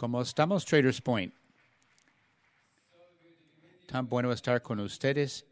Como 0.00 0.22
estamos 0.22 0.64
Traders 0.64 0.98
Point, 1.02 1.34
tan 3.86 4.08
bueno 4.08 4.32
estar 4.32 4.62
con 4.62 4.80
ustedes, 4.80 5.44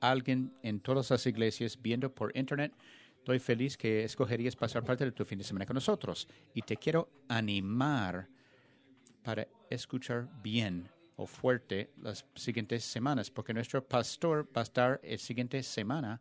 alguien 0.00 0.50
en 0.62 0.80
todas 0.80 1.10
las 1.10 1.26
iglesias 1.26 1.78
viendo 1.78 2.10
por 2.10 2.34
internet. 2.34 2.72
Estoy 3.18 3.38
feliz 3.38 3.76
que 3.76 4.02
escogerías 4.02 4.56
pasar 4.56 4.82
parte 4.82 5.04
de 5.04 5.12
tu 5.12 5.26
fin 5.26 5.36
de 5.36 5.44
semana 5.44 5.66
con 5.66 5.74
nosotros 5.74 6.26
y 6.54 6.62
te 6.62 6.78
quiero 6.78 7.10
animar 7.28 8.28
para 9.22 9.46
escuchar 9.68 10.26
bien 10.42 10.88
o 11.16 11.26
fuerte 11.26 11.90
las 12.00 12.24
siguientes 12.34 12.84
semanas, 12.84 13.30
porque 13.30 13.52
nuestro 13.52 13.86
pastor 13.86 14.48
va 14.56 14.62
a 14.62 14.64
estar 14.64 15.00
la 15.04 15.18
siguiente 15.18 15.62
semana 15.62 16.18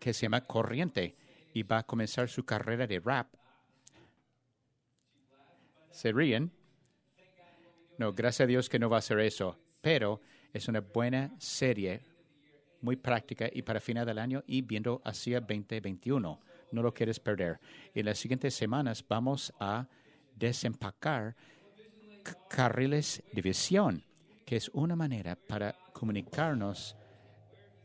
que 0.00 0.12
se 0.12 0.22
llama 0.22 0.40
Corriente 0.40 1.14
y 1.52 1.62
va 1.62 1.78
a 1.78 1.86
comenzar 1.86 2.28
su 2.28 2.44
carrera 2.44 2.84
de 2.84 2.98
rap. 2.98 3.43
¿Se 5.94 6.10
ríen? 6.10 6.50
No, 7.98 8.12
gracias 8.12 8.40
a 8.40 8.48
Dios 8.48 8.68
que 8.68 8.80
no 8.80 8.90
va 8.90 8.98
a 8.98 9.00
ser 9.00 9.20
eso, 9.20 9.56
pero 9.80 10.20
es 10.52 10.66
una 10.66 10.80
buena 10.80 11.32
serie, 11.38 12.00
muy 12.80 12.96
práctica 12.96 13.48
y 13.50 13.62
para 13.62 13.78
final 13.78 14.04
del 14.04 14.18
año 14.18 14.42
y 14.48 14.62
viendo 14.62 15.00
hacia 15.04 15.38
2021. 15.38 16.40
No 16.72 16.82
lo 16.82 16.92
quieres 16.92 17.20
perder. 17.20 17.60
En 17.94 18.06
las 18.06 18.18
siguientes 18.18 18.54
semanas 18.54 19.04
vamos 19.08 19.54
a 19.60 19.86
desempacar 20.34 21.36
carriles 22.48 23.22
de 23.32 23.40
visión, 23.40 24.02
que 24.44 24.56
es 24.56 24.68
una 24.70 24.96
manera 24.96 25.36
para 25.36 25.76
comunicarnos 25.92 26.96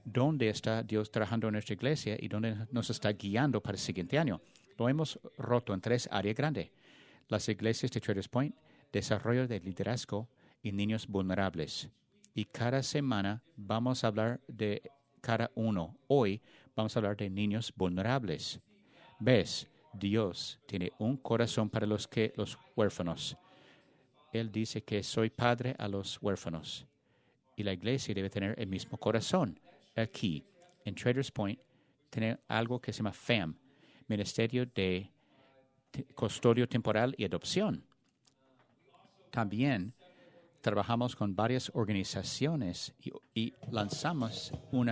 dónde 0.03 0.49
está 0.49 0.81
Dios 0.81 1.11
trabajando 1.11 1.47
en 1.47 1.53
nuestra 1.53 1.75
iglesia 1.75 2.17
y 2.19 2.27
dónde 2.27 2.55
nos 2.71 2.89
está 2.89 3.11
guiando 3.11 3.61
para 3.61 3.75
el 3.75 3.79
siguiente 3.79 4.17
año. 4.17 4.41
Lo 4.79 4.89
hemos 4.89 5.19
roto 5.37 5.75
en 5.75 5.81
tres 5.81 6.09
áreas 6.11 6.35
grandes. 6.35 6.71
Las 7.29 7.47
iglesias 7.47 7.91
de 7.91 8.01
Traders 8.01 8.27
Point, 8.27 8.55
desarrollo 8.91 9.47
de 9.47 9.59
liderazgo 9.59 10.27
y 10.61 10.71
niños 10.71 11.07
vulnerables. 11.07 11.89
Y 12.33 12.45
cada 12.45 12.83
semana 12.83 13.43
vamos 13.55 14.03
a 14.03 14.07
hablar 14.07 14.41
de 14.47 14.81
cada 15.21 15.51
uno. 15.55 15.95
Hoy 16.07 16.41
vamos 16.75 16.95
a 16.95 16.99
hablar 16.99 17.15
de 17.17 17.29
niños 17.29 17.71
vulnerables. 17.75 18.59
¿Ves? 19.19 19.67
Dios 19.93 20.59
tiene 20.65 20.91
un 20.97 21.17
corazón 21.17 21.69
para 21.69 21.85
los 21.85 22.07
que 22.07 22.33
los 22.35 22.57
huérfanos. 22.75 23.37
Él 24.33 24.51
dice 24.51 24.83
que 24.83 25.03
soy 25.03 25.29
padre 25.29 25.75
a 25.77 25.87
los 25.87 26.21
huérfanos. 26.21 26.85
Y 27.55 27.63
la 27.63 27.73
iglesia 27.73 28.13
debe 28.13 28.29
tener 28.29 28.59
el 28.59 28.67
mismo 28.67 28.97
corazón 28.97 29.59
aquí 29.95 30.43
en 30.83 30.95
Traders 30.95 31.31
Point 31.31 31.59
tener 32.09 32.39
algo 32.47 32.81
que 32.81 32.91
se 32.91 32.97
llama 32.97 33.13
FAM, 33.13 33.55
Ministerio 34.07 34.65
de 34.65 35.11
Custodio 36.15 36.67
Temporal 36.67 37.15
y 37.17 37.25
Adopción. 37.25 37.85
También 39.31 39.93
trabajamos 40.61 41.15
con 41.15 41.35
varias 41.35 41.71
organizaciones 41.73 42.93
y, 43.33 43.53
lanzamos 43.71 44.51
un 44.71 44.89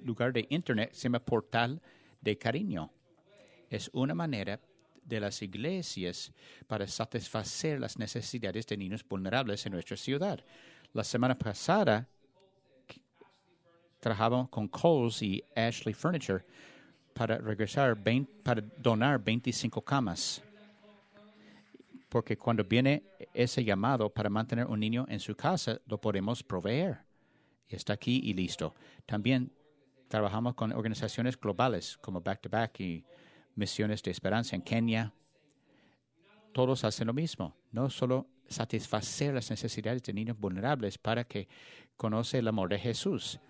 lugar 0.00 0.32
de 0.32 0.46
Internet 0.50 0.90
se 0.92 1.04
llama 1.04 1.20
Portal 1.20 1.80
de 2.20 2.38
Cariño. 2.38 2.90
Es 3.70 3.90
una 3.92 4.14
manera 4.14 4.60
de 5.02 5.20
las 5.20 5.42
iglesias 5.42 6.32
para 6.66 6.86
satisfacer 6.86 7.80
las 7.80 7.98
necesidades 7.98 8.66
de 8.66 8.76
niños 8.76 9.04
vulnerables 9.08 9.64
en 9.66 9.72
nuestra 9.72 9.96
ciudad. 9.96 10.44
La 10.92 11.04
semana 11.04 11.36
pasada 11.38 12.08
trabajamos 14.00 14.48
con 14.48 14.68
Coles 14.68 15.22
y 15.22 15.42
Ashley 15.54 15.94
Furniture 15.94 16.44
para 17.16 17.38
regresar, 17.38 17.96
para 18.42 18.62
donar 18.76 19.18
25 19.24 19.80
camas. 19.80 20.42
Porque 22.10 22.36
cuando 22.36 22.62
viene 22.62 23.04
ese 23.32 23.64
llamado 23.64 24.10
para 24.10 24.28
mantener 24.28 24.66
un 24.66 24.78
niño 24.78 25.06
en 25.08 25.18
su 25.18 25.34
casa, 25.34 25.80
lo 25.86 25.98
podemos 25.98 26.42
proveer. 26.42 26.98
Y 27.68 27.74
está 27.74 27.94
aquí 27.94 28.20
y 28.22 28.34
listo. 28.34 28.74
También 29.06 29.50
trabajamos 30.08 30.54
con 30.54 30.72
organizaciones 30.72 31.40
globales 31.40 31.96
como 32.02 32.20
Back 32.20 32.42
to 32.42 32.50
Back 32.50 32.80
y 32.80 33.04
Misiones 33.54 34.02
de 34.02 34.10
Esperanza 34.10 34.54
en 34.54 34.60
Kenia. 34.60 35.12
Todos 36.52 36.84
hacen 36.84 37.06
lo 37.06 37.14
mismo, 37.14 37.56
no 37.72 37.88
solo 37.88 38.26
satisfacer 38.46 39.32
las 39.32 39.50
necesidades 39.50 40.02
de 40.02 40.12
niños 40.12 40.38
vulnerables 40.38 40.98
para 40.98 41.24
que 41.24 41.48
conoce 41.96 42.38
el 42.38 42.48
amor 42.48 42.68
de 42.68 42.78
Jesús, 42.78 43.40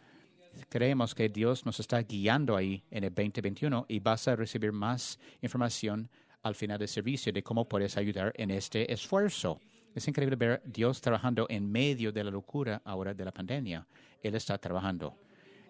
creemos 0.68 1.14
que 1.14 1.28
Dios 1.28 1.64
nos 1.66 1.80
está 1.80 2.00
guiando 2.02 2.56
ahí 2.56 2.82
en 2.90 3.04
el 3.04 3.14
2021 3.14 3.86
y 3.88 4.00
vas 4.00 4.28
a 4.28 4.36
recibir 4.36 4.72
más 4.72 5.18
información 5.42 6.08
al 6.42 6.54
final 6.54 6.78
del 6.78 6.88
servicio 6.88 7.32
de 7.32 7.42
cómo 7.42 7.68
puedes 7.68 7.96
ayudar 7.96 8.32
en 8.36 8.50
este 8.50 8.92
esfuerzo. 8.92 9.60
Es 9.94 10.06
increíble 10.06 10.36
ver 10.36 10.62
Dios 10.64 11.00
trabajando 11.00 11.46
en 11.48 11.70
medio 11.70 12.12
de 12.12 12.22
la 12.22 12.30
locura 12.30 12.82
ahora 12.84 13.14
de 13.14 13.24
la 13.24 13.32
pandemia. 13.32 13.86
Él 14.22 14.34
está 14.34 14.58
trabajando. 14.58 15.16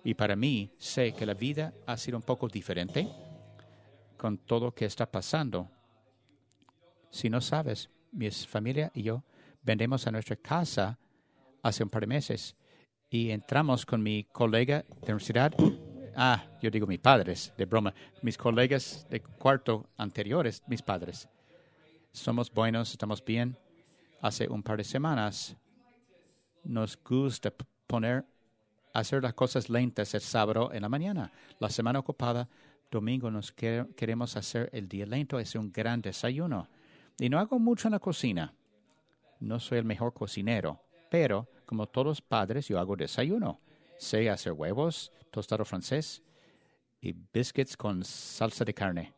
Y 0.05 0.15
para 0.15 0.37
mí, 0.37 0.71
sé 0.79 1.13
que 1.13 1.27
la 1.27 1.35
vida 1.35 1.73
ha 1.87 1.97
sido 1.97 2.17
un 2.17 2.23
poco 2.23 2.49
diferente 2.49 3.09
con 4.17 4.39
todo 4.39 4.67
lo 4.67 4.75
que 4.75 4.85
está 4.85 5.11
pasando. 5.11 5.71
Si 7.11 7.31
no 7.31 7.41
sabes, 7.41 7.89
mi 8.13 8.31
familia 8.31 8.91
y 8.95 9.03
yo 9.03 9.25
vendemos 9.63 10.07
a 10.07 10.11
nuestra 10.11 10.37
casa 10.37 10.99
hace 11.63 11.83
un 11.83 11.91
par 11.91 12.03
de 12.03 12.07
meses 12.07 12.57
y 13.11 13.31
entramos 13.31 13.87
con 13.87 14.03
mi 14.03 14.25
colega 14.25 14.85
de 15.03 15.13
universidad. 15.13 15.53
Ah, 16.17 16.45
yo 16.61 16.71
digo 16.71 16.87
mis 16.87 16.99
padres, 16.99 17.53
de 17.57 17.65
broma. 17.67 17.95
Mis 18.23 18.39
colegas 18.39 19.07
de 19.11 19.21
cuarto 19.21 19.91
anteriores, 19.97 20.63
mis 20.67 20.83
padres. 20.83 21.29
Somos 22.13 22.51
buenos, 22.51 22.91
estamos 22.91 23.25
bien. 23.25 23.57
Hace 24.23 24.49
un 24.49 24.63
par 24.63 24.79
de 24.79 24.85
semanas 24.85 25.57
nos 26.65 26.99
gusta 27.03 27.53
poner, 27.87 28.25
hacer 28.95 29.23
las 29.23 29.35
cosas 29.35 29.69
lentas 29.69 30.15
el 30.15 30.23
sábado 30.23 30.73
en 30.73 30.83
la 30.83 30.89
mañana. 30.89 31.31
La 31.61 31.69
semana 31.69 31.99
ocupada, 31.99 32.49
domingo 32.91 33.31
nos 33.31 33.53
queremos 33.53 34.37
hacer 34.37 34.71
el 34.73 34.89
día 34.89 35.07
lento, 35.07 35.39
es 35.39 35.55
un 35.55 35.71
gran 35.71 36.01
desayuno. 36.01 36.69
Y 37.19 37.29
no 37.29 37.39
hago 37.39 37.59
mucho 37.59 37.89
en 37.89 37.93
la 37.93 38.01
cocina. 38.01 38.55
No 39.39 39.61
soy 39.61 39.79
el 39.79 39.85
mejor 39.85 40.15
cocinero, 40.15 40.81
pero 41.11 41.47
como 41.67 41.89
todos 41.89 42.23
padres, 42.23 42.69
yo 42.69 42.79
hago 42.79 42.97
desayuno. 42.97 43.61
Sé 43.99 44.31
hacer 44.31 44.53
huevos, 44.53 45.13
tostado 45.31 45.65
francés 45.65 46.23
y 47.01 47.13
biscuits 47.13 47.77
con 47.77 48.05
salsa 48.05 48.65
de 48.65 48.73
carne. 48.73 49.15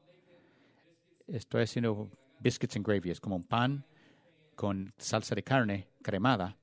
Estoy 1.27 1.63
haciendo 1.63 2.11
biscuits 2.41 2.77
and 2.77 2.87
gravy, 2.87 3.11
es 3.11 3.21
como 3.21 3.37
un 3.37 3.45
pan 3.45 3.85
con 4.55 4.93
salsa 4.97 5.35
de 5.35 5.43
carne 5.43 5.89
cremada. 6.03 6.57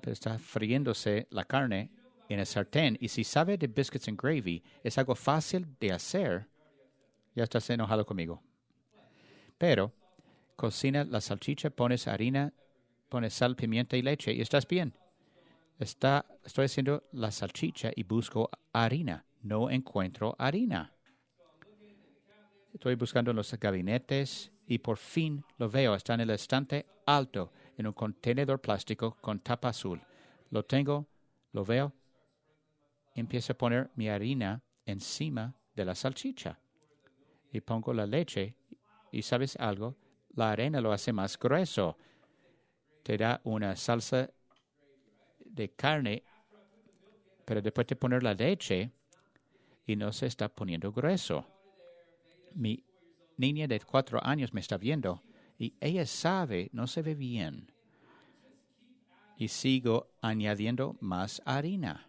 Pero 0.00 0.12
está 0.12 0.38
friéndose 0.38 1.26
la 1.30 1.44
carne 1.44 1.90
en 2.28 2.40
el 2.40 2.46
sartén. 2.46 2.96
Y 3.00 3.08
si 3.08 3.24
sabe 3.24 3.56
de 3.56 3.66
biscuits 3.66 4.08
and 4.08 4.20
gravy, 4.20 4.62
es 4.82 4.98
algo 4.98 5.14
fácil 5.14 5.66
de 5.80 5.92
hacer. 5.92 6.48
Ya 7.34 7.44
estás 7.44 7.68
enojado 7.70 8.04
conmigo. 8.04 8.42
Pero 9.56 9.92
cocina 10.56 11.04
la 11.04 11.20
salchicha, 11.20 11.70
pones 11.70 12.06
harina 12.06 12.52
pones 13.14 13.34
sal, 13.34 13.54
pimienta 13.54 13.96
y 13.96 14.02
leche 14.02 14.32
y 14.32 14.40
estás 14.40 14.66
bien. 14.66 14.92
Está, 15.78 16.26
estoy 16.44 16.64
haciendo 16.64 17.04
la 17.12 17.30
salchicha 17.30 17.92
y 17.94 18.02
busco 18.02 18.50
harina. 18.72 19.24
No 19.42 19.70
encuentro 19.70 20.34
harina. 20.36 20.92
Estoy 22.72 22.96
buscando 22.96 23.30
en 23.30 23.36
los 23.36 23.54
gabinetes 23.54 24.50
y 24.66 24.78
por 24.78 24.96
fin 24.96 25.44
lo 25.58 25.70
veo. 25.70 25.94
Está 25.94 26.14
en 26.14 26.22
el 26.22 26.30
estante 26.30 26.86
alto, 27.06 27.52
en 27.78 27.86
un 27.86 27.92
contenedor 27.92 28.60
plástico 28.60 29.16
con 29.20 29.38
tapa 29.38 29.68
azul. 29.68 30.02
Lo 30.50 30.64
tengo, 30.64 31.06
lo 31.52 31.64
veo. 31.64 31.92
Empiezo 33.14 33.52
a 33.52 33.56
poner 33.56 33.92
mi 33.94 34.08
harina 34.08 34.60
encima 34.86 35.54
de 35.76 35.84
la 35.84 35.94
salchicha. 35.94 36.58
Y 37.52 37.60
pongo 37.60 37.94
la 37.94 38.06
leche. 38.06 38.56
Y 39.12 39.22
sabes 39.22 39.54
algo, 39.60 39.94
la 40.30 40.50
arena 40.50 40.80
lo 40.80 40.90
hace 40.90 41.12
más 41.12 41.38
grueso 41.38 41.96
te 43.04 43.18
da 43.18 43.40
una 43.44 43.76
salsa 43.76 44.30
de 45.44 45.70
carne, 45.72 46.24
pero 47.44 47.60
después 47.60 47.86
de 47.86 47.96
poner 47.96 48.22
la 48.22 48.32
leche 48.32 48.90
y 49.86 49.94
no 49.94 50.10
se 50.10 50.26
está 50.26 50.48
poniendo 50.48 50.90
grueso. 50.90 51.46
Mi 52.54 52.82
niña 53.36 53.68
de 53.68 53.78
cuatro 53.80 54.18
años 54.24 54.54
me 54.54 54.60
está 54.60 54.78
viendo 54.78 55.22
y 55.58 55.74
ella 55.80 56.06
sabe, 56.06 56.70
no 56.72 56.86
se 56.86 57.02
ve 57.02 57.14
bien. 57.14 57.70
Y 59.36 59.48
sigo 59.48 60.08
añadiendo 60.22 60.96
más 61.00 61.42
harina. 61.44 62.08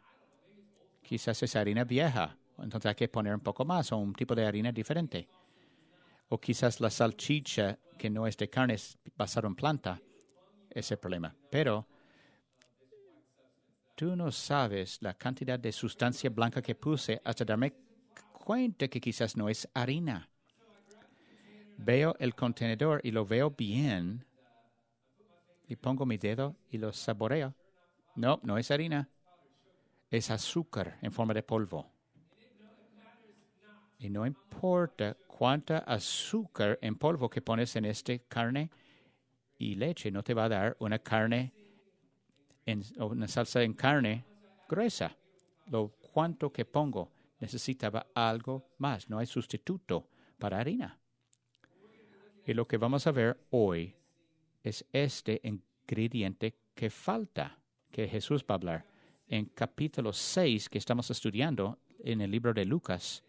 Quizás 1.01 1.43
es 1.43 1.55
harina 1.57 1.83
vieja, 1.83 2.37
entonces 2.57 2.89
hay 2.89 2.95
que 2.95 3.09
poner 3.09 3.35
un 3.35 3.41
poco 3.41 3.65
más 3.65 3.91
o 3.91 3.97
un 3.97 4.13
tipo 4.13 4.33
de 4.33 4.45
harina 4.45 4.71
diferente. 4.71 5.27
O 6.29 6.39
quizás 6.39 6.79
la 6.79 6.89
salchicha 6.89 7.77
que 7.97 8.09
no 8.09 8.25
es 8.25 8.37
de 8.37 8.49
carne 8.49 8.75
es 8.75 8.97
basada 9.17 9.49
en 9.49 9.55
planta 9.55 10.01
ese 10.75 10.97
problema. 10.97 11.33
Pero 11.49 11.87
tú 13.95 14.15
no 14.15 14.31
sabes 14.31 15.01
la 15.01 15.13
cantidad 15.13 15.57
de 15.57 15.71
sustancia 15.71 16.29
blanca 16.29 16.61
que 16.61 16.75
puse 16.75 17.21
hasta 17.23 17.45
darme 17.45 17.73
cuenta 18.33 18.87
que 18.87 19.01
quizás 19.01 19.35
no 19.35 19.49
es 19.49 19.67
harina. 19.73 20.29
Veo 21.77 22.15
el 22.19 22.35
contenedor 22.35 23.01
y 23.03 23.11
lo 23.11 23.25
veo 23.25 23.49
bien 23.49 24.25
y 25.67 25.75
pongo 25.75 26.05
mi 26.05 26.17
dedo 26.17 26.55
y 26.69 26.77
lo 26.77 26.93
saboreo. 26.93 27.55
No, 28.15 28.39
no 28.43 28.57
es 28.57 28.69
harina. 28.71 29.09
Es 30.11 30.29
azúcar 30.29 30.97
en 31.01 31.11
forma 31.11 31.33
de 31.33 31.43
polvo. 31.43 31.91
Y 33.97 34.09
no 34.09 34.25
importa 34.25 35.17
cuánta 35.27 35.79
azúcar 35.79 36.77
en 36.81 36.95
polvo 36.95 37.29
que 37.29 37.41
pones 37.41 37.75
en 37.75 37.85
este 37.85 38.19
carne 38.19 38.69
y 39.57 39.75
leche, 39.75 40.11
no 40.11 40.23
te 40.23 40.33
va 40.33 40.45
a 40.45 40.49
dar 40.49 40.77
una 40.79 40.99
carne, 40.99 41.53
en, 42.65 42.83
una 42.97 43.27
salsa 43.27 43.63
en 43.63 43.73
carne 43.73 44.25
gruesa. 44.67 45.15
Lo 45.67 45.89
cuanto 45.89 46.51
que 46.51 46.65
pongo 46.65 47.11
necesitaba 47.39 48.07
algo 48.13 48.69
más. 48.77 49.09
No 49.09 49.19
hay 49.19 49.25
sustituto 49.25 50.09
para 50.37 50.59
harina. 50.59 50.99
Y 52.45 52.53
lo 52.53 52.67
que 52.67 52.77
vamos 52.77 53.07
a 53.07 53.11
ver 53.11 53.37
hoy 53.51 53.95
es 54.63 54.85
este 54.91 55.41
ingrediente 55.43 56.55
que 56.73 56.89
falta, 56.89 57.57
que 57.91 58.07
Jesús 58.07 58.43
va 58.43 58.55
a 58.55 58.57
hablar. 58.57 58.85
En 59.27 59.45
capítulo 59.45 60.13
6 60.13 60.69
que 60.69 60.77
estamos 60.77 61.09
estudiando 61.09 61.79
en 61.99 62.21
el 62.21 62.29
libro 62.29 62.53
de 62.53 62.65
Lucas, 62.65 63.23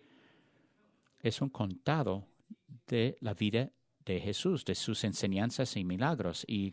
es 1.22 1.40
un 1.40 1.48
contado 1.48 2.26
de 2.86 3.16
la 3.20 3.32
vida 3.32 3.70
de 4.06 4.20
Jesús, 4.20 4.64
de 4.64 4.74
sus 4.74 5.04
enseñanzas 5.04 5.76
y 5.76 5.84
milagros. 5.84 6.44
Y 6.48 6.72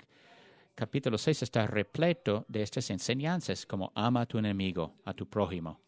capítulo 0.75 1.17
6 1.17 1.41
está 1.43 1.67
repleto 1.67 2.45
de 2.47 2.61
estas 2.61 2.89
enseñanzas, 2.91 3.65
como 3.65 3.91
ama 3.95 4.21
a 4.21 4.25
tu 4.25 4.37
enemigo, 4.37 4.95
a 5.03 5.13
tu 5.13 5.27
prójimo, 5.27 5.81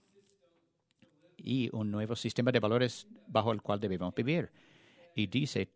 y 1.37 1.69
un 1.71 1.91
nuevo 1.91 2.15
sistema 2.15 2.51
de 2.51 2.59
valores 2.59 3.07
bajo 3.27 3.51
el 3.51 3.61
cual 3.61 3.79
debemos 3.79 4.13
vivir. 4.13 4.51
Y 5.15 5.27
dice, 5.27 5.69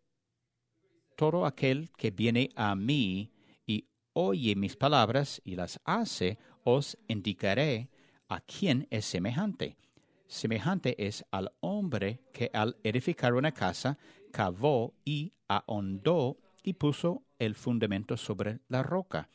todo 1.16 1.46
aquel 1.46 1.90
que 1.96 2.10
viene 2.10 2.50
a 2.56 2.74
mí 2.74 3.32
y 3.66 3.86
oye 4.12 4.56
mis 4.56 4.76
palabras 4.76 5.40
y 5.44 5.54
las 5.54 5.80
hace, 5.84 6.38
os 6.64 6.98
indicaré 7.06 7.88
a 8.28 8.40
quién 8.40 8.86
es 8.90 9.04
semejante. 9.04 9.76
Semejante 10.26 11.06
es 11.06 11.24
al 11.30 11.52
hombre 11.60 12.20
que 12.32 12.50
al 12.52 12.76
edificar 12.84 13.34
una 13.34 13.52
casa 13.52 13.98
cavó 14.30 14.94
y 15.04 15.32
ahondó 15.48 16.38
y 16.62 16.74
puso 16.74 17.22
el 17.38 17.54
fundamento 17.54 18.16
sobre 18.16 18.60
la 18.68 18.82
roca. 18.82 19.28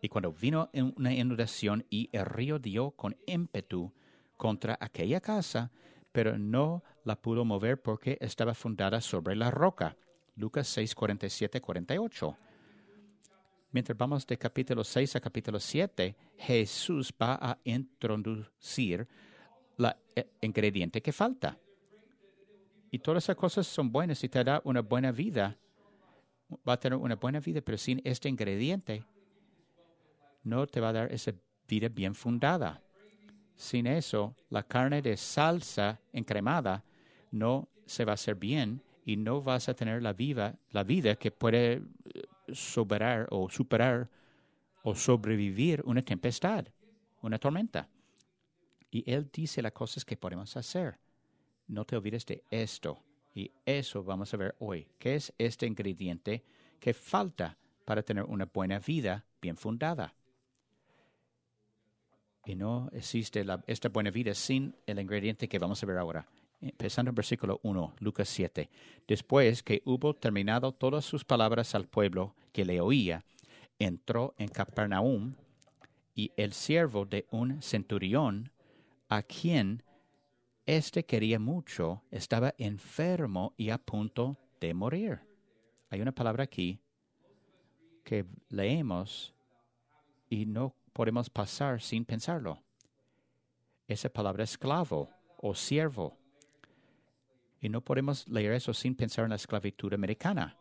Y 0.00 0.08
cuando 0.08 0.32
vino 0.32 0.68
una 0.96 1.14
inundación 1.14 1.86
y 1.88 2.08
el 2.12 2.26
río 2.26 2.58
dio 2.58 2.90
con 2.90 3.16
ímpetu 3.26 3.92
contra 4.36 4.76
aquella 4.80 5.20
casa, 5.20 5.70
pero 6.10 6.38
no 6.38 6.82
la 7.04 7.16
pudo 7.16 7.44
mover 7.44 7.80
porque 7.80 8.18
estaba 8.20 8.54
fundada 8.54 9.00
sobre 9.00 9.36
la 9.36 9.50
roca. 9.50 9.96
Lucas 10.36 10.66
6, 10.68 10.94
47, 10.94 11.60
48. 11.60 12.36
Mientras 13.70 13.96
vamos 13.96 14.26
de 14.26 14.36
capítulo 14.36 14.84
6 14.84 15.16
a 15.16 15.20
capítulo 15.20 15.58
7, 15.58 16.16
Jesús 16.36 17.14
va 17.20 17.38
a 17.40 17.58
introducir 17.64 19.08
el 19.78 19.94
eh, 20.14 20.26
ingrediente 20.42 21.00
que 21.00 21.12
falta. 21.12 21.56
Y 22.92 22.98
todas 22.98 23.24
esas 23.24 23.36
cosas 23.36 23.66
son 23.66 23.90
buenas 23.90 24.22
y 24.22 24.28
te 24.28 24.44
da 24.44 24.60
una 24.64 24.82
buena 24.82 25.10
vida. 25.10 25.56
Va 26.68 26.74
a 26.74 26.76
tener 26.78 26.98
una 26.98 27.16
buena 27.16 27.40
vida, 27.40 27.62
pero 27.62 27.78
sin 27.78 28.02
este 28.04 28.28
ingrediente 28.28 29.02
no 30.44 30.66
te 30.66 30.78
va 30.78 30.90
a 30.90 30.92
dar 30.92 31.10
esa 31.10 31.32
vida 31.66 31.88
bien 31.88 32.14
fundada. 32.14 32.82
Sin 33.56 33.86
eso, 33.86 34.36
la 34.50 34.62
carne 34.62 35.00
de 35.00 35.16
salsa 35.16 35.98
encremada 36.12 36.84
no 37.30 37.66
se 37.86 38.04
va 38.04 38.12
a 38.12 38.14
hacer 38.14 38.34
bien 38.34 38.82
y 39.06 39.16
no 39.16 39.40
vas 39.40 39.70
a 39.70 39.74
tener 39.74 40.02
la, 40.02 40.12
viva, 40.12 40.54
la 40.68 40.84
vida 40.84 41.16
que 41.16 41.30
puede 41.30 41.72
eh, 41.72 41.82
superar 42.52 43.26
o 43.30 43.48
superar 43.48 44.10
o 44.82 44.94
sobrevivir 44.94 45.80
una 45.86 46.02
tempestad, 46.02 46.66
una 47.22 47.38
tormenta. 47.38 47.88
Y 48.90 49.10
Él 49.10 49.30
dice 49.32 49.62
las 49.62 49.72
cosas 49.72 50.04
que 50.04 50.18
podemos 50.18 50.54
hacer 50.58 50.98
no 51.68 51.84
te 51.84 51.96
olvides 51.96 52.26
de 52.26 52.44
esto. 52.50 52.98
Y 53.34 53.50
eso 53.64 54.02
vamos 54.02 54.32
a 54.34 54.36
ver 54.36 54.54
hoy. 54.58 54.86
¿Qué 54.98 55.14
es 55.14 55.32
este 55.38 55.66
ingrediente 55.66 56.44
que 56.78 56.92
falta 56.92 57.56
para 57.84 58.02
tener 58.02 58.24
una 58.24 58.44
buena 58.44 58.78
vida 58.78 59.24
bien 59.40 59.56
fundada? 59.56 60.14
Y 62.44 62.56
no 62.56 62.90
existe 62.92 63.44
esta 63.66 63.88
buena 63.88 64.10
vida 64.10 64.34
sin 64.34 64.74
el 64.86 64.98
ingrediente 64.98 65.48
que 65.48 65.58
vamos 65.58 65.82
a 65.82 65.86
ver 65.86 65.98
ahora. 65.98 66.26
Empezando 66.60 67.10
en 67.10 67.14
versículo 67.14 67.60
1, 67.62 67.94
Lucas 68.00 68.28
7. 68.28 68.68
Después 69.06 69.62
que 69.62 69.82
hubo 69.84 70.14
terminado 70.14 70.72
todas 70.72 71.04
sus 71.04 71.24
palabras 71.24 71.74
al 71.74 71.88
pueblo 71.88 72.34
que 72.52 72.64
le 72.64 72.80
oía, 72.80 73.24
entró 73.78 74.34
en 74.38 74.48
Capernaum 74.48 75.34
y 76.14 76.32
el 76.36 76.52
siervo 76.52 77.04
de 77.04 77.26
un 77.30 77.62
centurión, 77.62 78.52
a 79.08 79.22
quien 79.22 79.82
este 80.66 81.04
quería 81.04 81.38
mucho, 81.38 82.02
estaba 82.10 82.54
enfermo 82.58 83.54
y 83.56 83.70
a 83.70 83.78
punto 83.78 84.36
de 84.60 84.74
morir. 84.74 85.20
Hay 85.90 86.00
una 86.00 86.12
palabra 86.12 86.44
aquí 86.44 86.80
que 88.04 88.24
leemos 88.48 89.34
y 90.28 90.46
no 90.46 90.74
podemos 90.92 91.28
pasar 91.30 91.80
sin 91.80 92.04
pensarlo. 92.04 92.62
Esa 93.88 94.08
palabra 94.08 94.44
esclavo 94.44 95.10
o 95.38 95.54
siervo. 95.54 96.16
Y 97.60 97.68
no 97.68 97.80
podemos 97.80 98.28
leer 98.28 98.52
eso 98.52 98.72
sin 98.72 98.94
pensar 98.94 99.24
en 99.24 99.30
la 99.30 99.36
esclavitud 99.36 99.92
americana. 99.92 100.56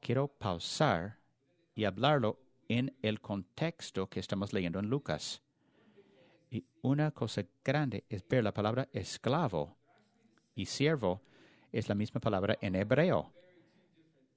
Quiero 0.00 0.28
pausar 0.28 1.18
y 1.74 1.84
hablarlo 1.84 2.38
en 2.68 2.96
el 3.02 3.20
contexto 3.20 4.08
que 4.08 4.20
estamos 4.20 4.52
leyendo 4.52 4.78
en 4.78 4.88
Lucas. 4.88 5.43
Y 6.50 6.64
una 6.82 7.10
cosa 7.10 7.44
grande 7.64 8.04
es 8.08 8.26
ver 8.28 8.44
la 8.44 8.52
palabra 8.52 8.88
esclavo 8.92 9.76
y 10.54 10.66
siervo 10.66 11.22
es 11.72 11.88
la 11.88 11.94
misma 11.94 12.20
palabra 12.20 12.56
en 12.60 12.76
hebreo. 12.76 13.32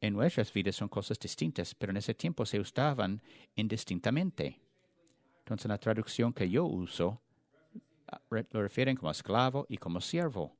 En 0.01 0.13
nuestras 0.13 0.51
vidas 0.51 0.75
son 0.75 0.89
cosas 0.89 1.19
distintas, 1.19 1.73
pero 1.75 1.91
en 1.91 1.97
ese 1.97 2.13
tiempo 2.13 2.45
se 2.45 2.59
usaban 2.59 3.21
indistintamente. 3.55 4.59
Entonces, 5.39 5.67
la 5.67 5.77
traducción 5.77 6.33
que 6.33 6.49
yo 6.49 6.65
uso 6.65 7.21
ah, 8.07 8.21
lo 8.29 8.61
refieren 8.61 8.95
como 8.95 9.11
esclavo 9.11 9.65
y 9.69 9.77
como 9.77 10.01
siervo. 10.01 10.55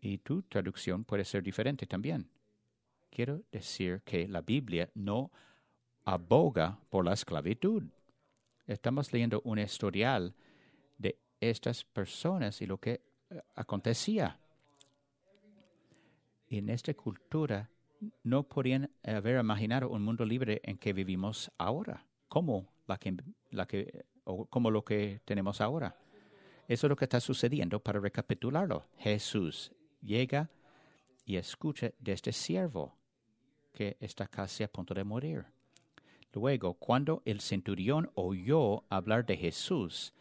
Y 0.00 0.18
tu 0.18 0.42
traducción 0.42 1.04
puede 1.04 1.24
ser 1.24 1.42
diferente 1.42 1.86
también. 1.86 2.30
Quiero 3.10 3.42
decir 3.50 4.02
que 4.02 4.28
la 4.28 4.40
Biblia 4.40 4.88
no 4.94 5.30
aboga 6.04 6.78
por 6.88 7.04
la 7.04 7.12
esclavitud 7.12 7.84
estamos 8.72 9.12
leyendo 9.12 9.40
un 9.44 9.58
historial 9.58 10.34
de 10.98 11.18
estas 11.40 11.84
personas 11.84 12.60
y 12.62 12.66
lo 12.66 12.78
que 12.78 13.02
eh, 13.30 13.40
acontecía. 13.54 14.38
En 16.48 16.68
esta 16.68 16.94
cultura 16.94 17.70
no 18.22 18.44
podían 18.44 18.90
haber 19.04 19.38
imaginado 19.38 19.88
un 19.88 20.02
mundo 20.02 20.24
libre 20.24 20.60
en 20.64 20.78
que 20.78 20.92
vivimos 20.92 21.50
ahora, 21.58 22.06
como, 22.28 22.72
la 22.86 22.96
que, 22.96 23.16
la 23.50 23.66
que, 23.66 24.04
o 24.24 24.46
como 24.46 24.70
lo 24.70 24.84
que 24.84 25.20
tenemos 25.24 25.60
ahora. 25.60 25.96
Eso 26.66 26.86
es 26.86 26.88
lo 26.88 26.96
que 26.96 27.04
está 27.04 27.20
sucediendo 27.20 27.80
para 27.80 28.00
recapitularlo. 28.00 28.86
Jesús 28.98 29.72
llega 30.00 30.50
y 31.24 31.36
escucha 31.36 31.90
de 31.98 32.12
este 32.12 32.32
siervo 32.32 32.96
que 33.72 33.96
está 34.00 34.26
casi 34.26 34.62
a 34.62 34.68
punto 34.68 34.94
de 34.94 35.04
morir. 35.04 35.44
Luego, 36.32 36.74
cuando 36.74 37.22
el 37.24 37.40
centurión 37.40 38.10
oyó 38.14 38.84
hablar 38.88 39.26
de 39.26 39.36
Jesús, 39.36 40.12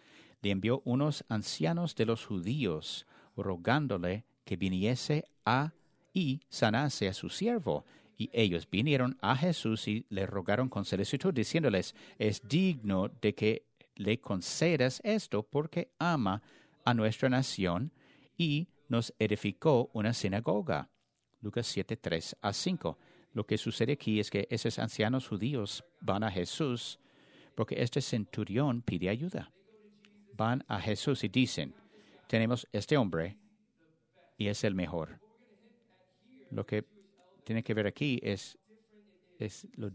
le 0.42 0.51
envió 0.51 0.82
unos 0.86 1.24
ancianos 1.30 1.96
de 1.96 2.06
los 2.06 2.25
judíos, 2.25 3.06
rogándole 3.36 4.25
que 4.44 4.56
viniese 4.56 5.25
a 5.46 5.74
y 6.13 6.42
sanase 6.50 7.08
a 7.08 7.13
su 7.13 7.30
siervo. 7.30 7.86
Y 8.18 8.30
ellos 8.34 8.68
vinieron 8.70 9.18
a 9.22 9.36
Jesús 9.36 9.88
y 9.88 10.06
le 10.10 10.25
rogaron 10.25 10.68
con 10.68 10.84
solicitud, 10.84 11.34
diciéndoles, 11.34 11.96
es 12.18 12.42
digno 12.48 13.10
de 13.22 13.36
que 13.36 13.63
le 13.96 14.20
concedas 14.20 15.01
esto 15.04 15.44
porque 15.44 15.92
ama 16.00 16.42
a 16.84 16.94
nuestra 16.94 17.30
nación 17.30 17.92
y 18.38 18.68
nos 18.88 19.13
edificó 19.20 19.89
una 19.94 20.13
sinagoga. 20.13 20.89
Lucas 21.42 21.68
7, 21.68 21.96
3 21.96 22.38
a 22.42 22.51
5. 22.51 22.98
Lo 23.33 23.45
que 23.45 23.57
sucede 23.57 23.93
aquí 23.93 24.19
es 24.19 24.29
que 24.29 24.48
esos 24.50 24.79
ancianos 24.79 25.27
judíos 25.27 25.83
van 26.01 26.24
a 26.24 26.31
Jesús 26.31 27.00
porque 27.55 27.81
este 27.81 28.01
centurión 28.01 28.81
pide 28.81 29.09
ayuda. 29.09 29.51
Van 30.33 30.63
a 30.67 30.79
Jesús 30.79 31.24
y 31.24 31.27
dicen, 31.27 31.74
tenemos 32.27 32.67
este 32.71 32.98
hombre 32.98 33.38
y 34.38 34.48
es 34.48 34.63
el 34.63 34.74
mejor. 34.74 35.19
Lo 36.51 36.65
que 36.65 36.86
tiene 37.43 37.63
que 37.63 37.74
ver 37.74 37.88
aquí 37.88 38.19
es, 38.24 38.57
es 39.38 39.67
lo 39.75 39.91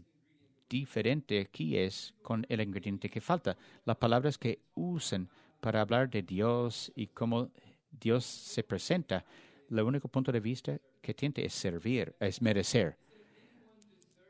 diferente 0.69 1.39
aquí 1.41 1.77
es 1.77 2.13
con 2.21 2.45
el 2.49 2.61
ingrediente 2.61 3.09
que 3.09 3.21
falta. 3.21 3.57
Las 3.85 3.97
palabras 3.97 4.37
que 4.37 4.59
usan 4.73 5.29
para 5.59 5.81
hablar 5.81 6.09
de 6.09 6.21
Dios 6.21 6.91
y 6.95 7.07
cómo 7.07 7.51
Dios 7.91 8.25
se 8.25 8.63
presenta 8.63 9.25
el 9.69 9.79
único 9.81 10.07
punto 10.07 10.31
de 10.31 10.39
vista 10.39 10.77
que 11.01 11.13
tiene 11.13 11.45
es 11.45 11.53
servir, 11.53 12.15
es 12.19 12.41
merecer. 12.41 12.97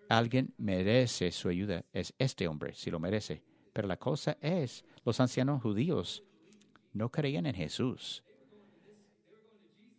Alguien 0.10 0.54
merece 0.58 1.32
su 1.32 1.50
ayuda, 1.50 1.84
es 1.92 2.14
este 2.20 2.48
hombre, 2.48 2.74
si 2.76 2.92
lo 2.92 3.00
merece. 3.00 3.42
Pero 3.74 3.88
la 3.88 3.98
cosa 3.98 4.38
es, 4.40 4.86
los 5.04 5.20
ancianos 5.20 5.62
judíos 5.62 6.24
no 6.94 7.12
creían 7.12 7.46
en 7.46 7.56
Jesús. 7.56 8.24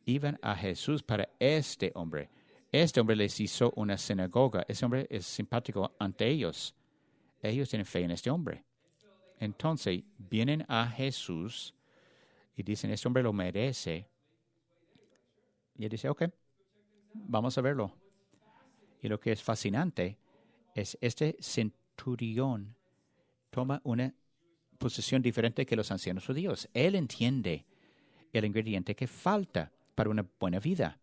Iban 0.05 0.39
a 0.41 0.55
Jesús 0.55 1.03
para 1.03 1.29
este 1.39 1.93
hombre. 1.95 2.31
Este 2.71 3.01
hombre 3.01 3.17
les 3.17 3.39
hizo 3.41 3.73
una 3.77 3.99
sinagoga. 3.99 4.65
Ese 4.69 4.85
hombre 4.85 5.07
es 5.11 5.27
simpático 5.27 5.95
ante 5.99 6.29
ellos. 6.29 6.75
Ellos 7.43 7.69
tienen 7.69 7.87
fe 7.87 8.01
en 8.01 8.13
este 8.13 8.31
hombre. 8.31 8.65
Entonces 9.39 10.03
vienen 10.17 10.65
a 10.69 10.87
Jesús 10.87 11.75
y 12.57 12.63
dicen, 12.63 12.91
este 12.91 13.09
hombre 13.09 13.23
lo 13.23 13.33
merece. 13.33 14.09
Y 15.77 15.85
él 15.85 15.91
dice, 15.91 16.09
ok, 16.09 16.25
vamos 17.13 17.59
a 17.59 17.61
verlo. 17.61 17.93
Y 19.03 19.09
lo 19.09 19.21
que 19.21 19.33
es 19.33 19.43
fascinante 19.43 20.19
es 20.75 20.97
este 21.01 21.37
centurión 21.41 22.75
toma 23.51 23.81
una 23.85 24.15
posición 24.79 25.23
diferente 25.23 25.65
que 25.65 25.77
los 25.77 25.91
ancianos 25.91 26.27
judíos. 26.27 26.69
Él 26.75 26.95
entiende 26.95 27.65
el 28.33 28.45
ingrediente 28.45 28.95
que 28.95 29.07
falta 29.07 29.73
para 29.95 30.11
una 30.11 30.27
buena 30.39 30.61
vida 30.61 30.99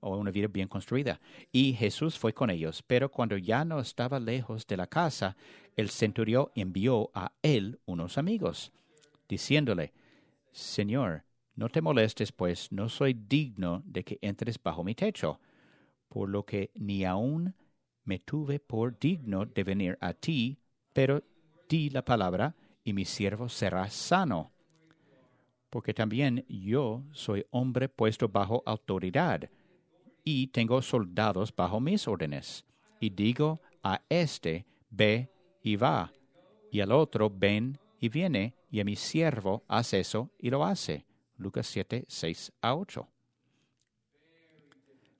o 0.00 0.16
una 0.16 0.30
vida 0.30 0.46
bien 0.46 0.68
construida. 0.68 1.20
Y 1.50 1.72
Jesús 1.74 2.18
fue 2.18 2.32
con 2.32 2.50
ellos, 2.50 2.82
pero 2.86 3.10
cuando 3.10 3.36
ya 3.36 3.64
no 3.64 3.80
estaba 3.80 4.20
lejos 4.20 4.66
de 4.66 4.76
la 4.76 4.86
casa, 4.86 5.36
el 5.74 5.90
centurión 5.90 6.48
envió 6.54 7.10
a 7.14 7.32
él 7.42 7.80
unos 7.86 8.18
amigos, 8.18 8.72
diciéndole, 9.28 9.92
Señor, 10.52 11.24
no 11.56 11.68
te 11.68 11.80
molestes, 11.80 12.32
pues 12.32 12.70
no 12.70 12.88
soy 12.88 13.14
digno 13.14 13.82
de 13.84 14.04
que 14.04 14.18
entres 14.20 14.62
bajo 14.62 14.84
mi 14.84 14.94
techo, 14.94 15.40
por 16.16 16.30
lo 16.30 16.46
que 16.46 16.70
ni 16.76 17.04
aun 17.04 17.54
me 18.04 18.18
tuve 18.20 18.58
por 18.58 18.98
digno 18.98 19.44
de 19.44 19.62
venir 19.62 19.98
a 20.00 20.14
ti, 20.14 20.58
pero 20.94 21.22
di 21.68 21.90
la 21.90 22.02
palabra 22.06 22.56
y 22.82 22.94
mi 22.94 23.04
siervo 23.04 23.50
será 23.50 23.90
sano. 23.90 24.50
Porque 25.68 25.92
también 25.92 26.46
yo 26.48 27.04
soy 27.12 27.44
hombre 27.50 27.90
puesto 27.90 28.30
bajo 28.30 28.62
autoridad 28.64 29.50
y 30.24 30.46
tengo 30.46 30.80
soldados 30.80 31.54
bajo 31.54 31.80
mis 31.80 32.08
órdenes. 32.08 32.64
Y 32.98 33.10
digo 33.10 33.60
a 33.82 34.00
este, 34.08 34.64
ve 34.88 35.30
y 35.62 35.76
va, 35.76 36.14
y 36.72 36.80
al 36.80 36.92
otro, 36.92 37.28
ven 37.28 37.78
y 38.00 38.08
viene, 38.08 38.54
y 38.70 38.80
a 38.80 38.84
mi 38.84 38.96
siervo, 38.96 39.64
haz 39.68 39.92
eso 39.92 40.30
y 40.38 40.48
lo 40.48 40.64
hace. 40.64 41.04
Lucas 41.36 41.66
7, 41.66 42.06
6 42.08 42.52
a 42.62 42.74
8. 42.74 43.06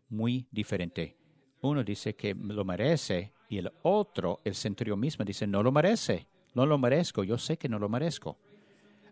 Muy 0.09 0.47
diferente. 0.51 1.17
Uno 1.63 1.83
dice 1.83 2.15
que 2.15 2.35
lo 2.35 2.65
merece 2.65 3.33
y 3.49 3.59
el 3.59 3.73
otro, 3.83 4.41
el 4.45 4.55
centurión 4.55 5.01
mismo, 5.01 5.25
dice 5.25 5.47
no 5.47 5.63
lo 5.63 5.73
merece, 5.73 6.27
no 6.55 6.67
lo 6.67 6.79
merezco, 6.79 7.25
yo 7.25 7.39
sé 7.39 7.57
que 7.57 7.69
no 7.69 7.79
lo 7.79 7.89
merezco. 7.89 8.39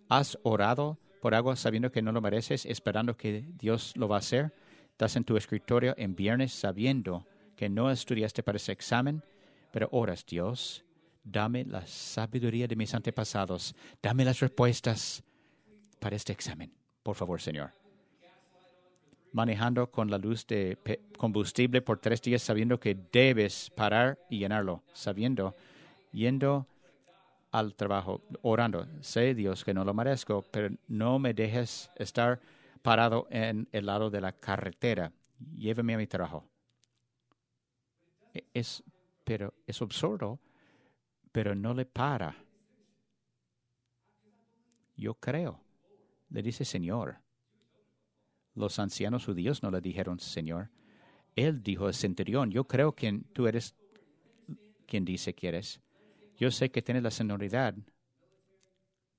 ¿Has 0.08 0.38
orado 0.42 0.98
por 1.20 1.34
algo 1.34 1.54
sabiendo 1.56 1.90
que 1.90 2.02
no 2.02 2.12
lo 2.12 2.20
mereces, 2.20 2.66
esperando 2.66 3.16
que 3.16 3.44
Dios 3.58 3.96
lo 3.96 4.08
va 4.08 4.16
a 4.16 4.18
hacer? 4.18 4.54
Estás 4.90 5.16
en 5.16 5.24
tu 5.24 5.36
escritorio 5.36 5.94
en 5.96 6.14
viernes 6.14 6.52
sabiendo 6.52 7.26
que 7.56 7.68
no 7.68 7.90
estudiaste 7.90 8.42
para 8.42 8.56
ese 8.56 8.72
examen, 8.72 9.22
pero 9.72 9.88
oras, 9.90 10.24
Dios, 10.26 10.84
dame 11.24 11.64
la 11.64 11.86
sabiduría 11.86 12.68
de 12.68 12.76
mis 12.76 12.94
antepasados, 12.94 13.74
dame 14.02 14.24
las 14.24 14.40
respuestas 14.40 15.24
para 15.98 16.16
este 16.16 16.32
examen. 16.32 16.72
Por 17.02 17.16
favor, 17.16 17.40
Señor. 17.40 17.83
Manejando 19.34 19.90
con 19.90 20.10
la 20.10 20.16
luz 20.16 20.46
de 20.46 20.78
combustible 21.18 21.82
por 21.82 21.98
tres 21.98 22.22
días, 22.22 22.40
sabiendo 22.40 22.80
que 22.80 22.96
debes 23.12 23.70
parar 23.70 24.18
y 24.30 24.38
llenarlo, 24.38 24.82
sabiendo, 24.94 25.54
yendo 26.12 26.66
al 27.50 27.74
trabajo, 27.74 28.22
orando. 28.40 28.86
Sé, 29.00 29.34
Dios, 29.34 29.62
que 29.64 29.74
no 29.74 29.84
lo 29.84 29.92
merezco, 29.92 30.42
pero 30.50 30.74
no 30.88 31.18
me 31.18 31.34
dejes 31.34 31.90
estar 31.96 32.40
parado 32.80 33.26
en 33.28 33.68
el 33.72 33.86
lado 33.86 34.08
de 34.08 34.22
la 34.22 34.32
carretera. 34.32 35.12
Lléveme 35.56 35.94
a 35.94 35.98
mi 35.98 36.06
trabajo. 36.06 36.48
E-, 38.32 38.46
es, 38.54 38.82
pero 39.24 39.52
es 39.66 39.82
absurdo, 39.82 40.38
pero 41.30 41.54
no 41.54 41.74
le 41.74 41.84
para. 41.84 42.34
Yo 44.96 45.14
creo 45.14 45.64
le 46.34 46.42
dice 46.42 46.64
Señor. 46.64 47.16
Los 48.54 48.78
ancianos 48.78 49.24
judíos 49.24 49.62
no 49.62 49.70
le 49.70 49.80
dijeron 49.80 50.20
Señor. 50.20 50.70
Él 51.36 51.62
dijo 51.62 51.86
al 51.86 51.94
centurión, 51.94 52.50
yo 52.50 52.64
creo 52.64 52.94
que 52.94 53.20
tú 53.32 53.46
eres 53.46 53.74
quien 54.86 55.04
dice 55.04 55.34
que 55.34 55.48
eres. 55.48 55.80
Yo 56.36 56.50
sé 56.50 56.70
que 56.70 56.82
tienes 56.82 57.02
la 57.02 57.10
sonoridad. 57.10 57.74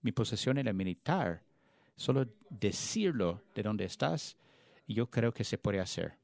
Mi 0.02 0.12
posesión 0.12 0.58
era 0.58 0.72
militar. 0.72 1.44
Solo 1.96 2.28
decirlo 2.50 3.42
de 3.54 3.64
dónde 3.64 3.86
estás, 3.86 4.38
yo 4.88 5.10
creo 5.10 5.34
que 5.34 5.44
se 5.44 5.58
puede 5.58 5.80
hacer 5.80 6.18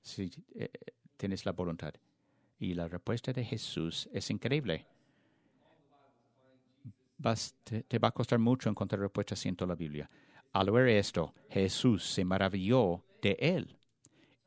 si 0.00 0.30
eh, 0.54 0.70
tienes 1.16 1.44
la 1.44 1.52
voluntad. 1.52 1.94
Y 2.58 2.74
la 2.74 2.88
respuesta 2.88 3.32
de 3.32 3.44
Jesús 3.44 4.08
es 4.12 4.30
increíble 4.30 4.86
te, 7.88 7.98
va 7.98 8.08
a 8.08 8.12
costar 8.12 8.38
mucho 8.38 8.68
encontrar 8.68 9.00
respuestas 9.00 9.44
en 9.46 9.56
toda 9.56 9.68
la 9.68 9.74
Biblia. 9.74 10.10
Al 10.52 10.70
ver 10.70 10.88
esto, 10.88 11.34
Jesús 11.50 12.04
se 12.04 12.24
maravilló 12.24 13.04
de 13.22 13.36
él 13.40 13.78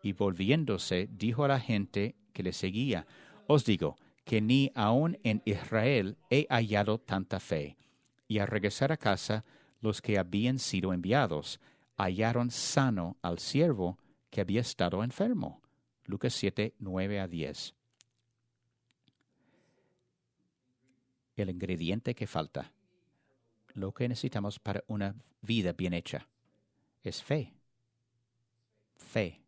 y 0.04 0.14
volviéndose 0.14 1.10
dijo 1.12 1.44
a 1.44 1.48
la 1.48 1.60
gente 1.60 2.16
que 2.34 2.44
le 2.44 2.54
seguía, 2.54 3.08
os 3.48 3.66
digo 3.66 3.98
que 4.24 4.42
ni 4.42 4.72
aun 4.76 5.18
en 5.24 5.42
Israel 5.46 6.18
he 6.30 6.46
hallado 6.50 7.00
tanta 7.00 7.40
fe. 7.40 7.78
Y 8.28 8.40
al 8.40 8.48
regresar 8.48 8.92
a 8.92 8.98
casa, 8.98 9.46
los 9.82 10.02
que 10.02 10.18
habían 10.18 10.60
sido 10.60 10.94
enviados 10.94 11.60
hallaron 11.98 12.52
sano 12.52 13.18
al 13.22 13.40
siervo 13.40 13.98
que 14.30 14.42
había 14.42 14.62
estado 14.62 15.04
enfermo. 15.04 15.62
Lucas 16.06 16.34
7, 16.34 16.76
9 16.80 17.20
a 17.20 17.28
10. 17.28 17.76
el 21.36 21.50
ingrediente 21.50 22.16
que 22.16 22.28
falta. 22.28 22.72
Lo 23.76 23.94
que 23.94 24.08
necesitamos 24.08 24.58
para 24.58 24.84
una 24.88 25.16
vida 25.42 25.74
bien 25.74 25.94
hecha 25.94 26.28
es 27.04 27.22
fe. 27.22 27.54
Fe. 28.96 29.42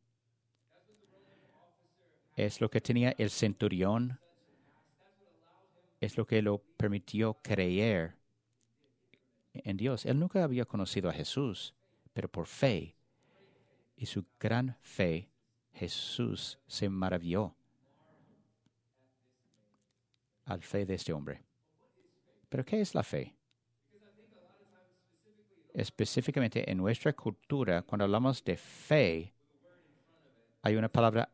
Es 2.36 2.60
lo 2.60 2.70
que 2.70 2.82
tenía 2.82 3.16
el 3.18 3.30
centurión. 3.30 4.20
Es 6.02 6.18
lo 6.18 6.28
que 6.28 6.42
lo 6.42 6.60
permitió 6.60 7.36
creer 7.42 8.18
en 9.54 9.78
Dios. 9.78 10.06
Él 10.06 10.20
nunca 10.20 10.44
había 10.44 10.66
conocido 10.66 11.10
a 11.10 11.14
Jesús, 11.14 11.74
pero 12.14 12.30
por 12.30 12.48
fe 12.48 12.96
y 13.96 14.06
su 14.06 14.26
gran 14.38 14.78
fe, 14.82 15.32
Jesús 15.72 16.60
se 16.68 16.90
maravilló 16.90 17.56
al 20.44 20.62
fe 20.62 20.86
de 20.86 20.96
este 20.96 21.14
hombre. 21.14 21.46
Pero 22.50 22.66
¿qué 22.66 22.82
es 22.82 22.94
la 22.94 23.04
fe? 23.04 23.37
Específicamente 25.78 26.68
en 26.72 26.80
nuestra 26.80 27.14
cultura, 27.14 27.84
cuando 27.84 28.06
hablamos 28.06 28.44
de 28.44 28.58
fe, 28.58 29.32
hay 30.64 30.76
una 30.76 30.90
palabra 30.90 31.30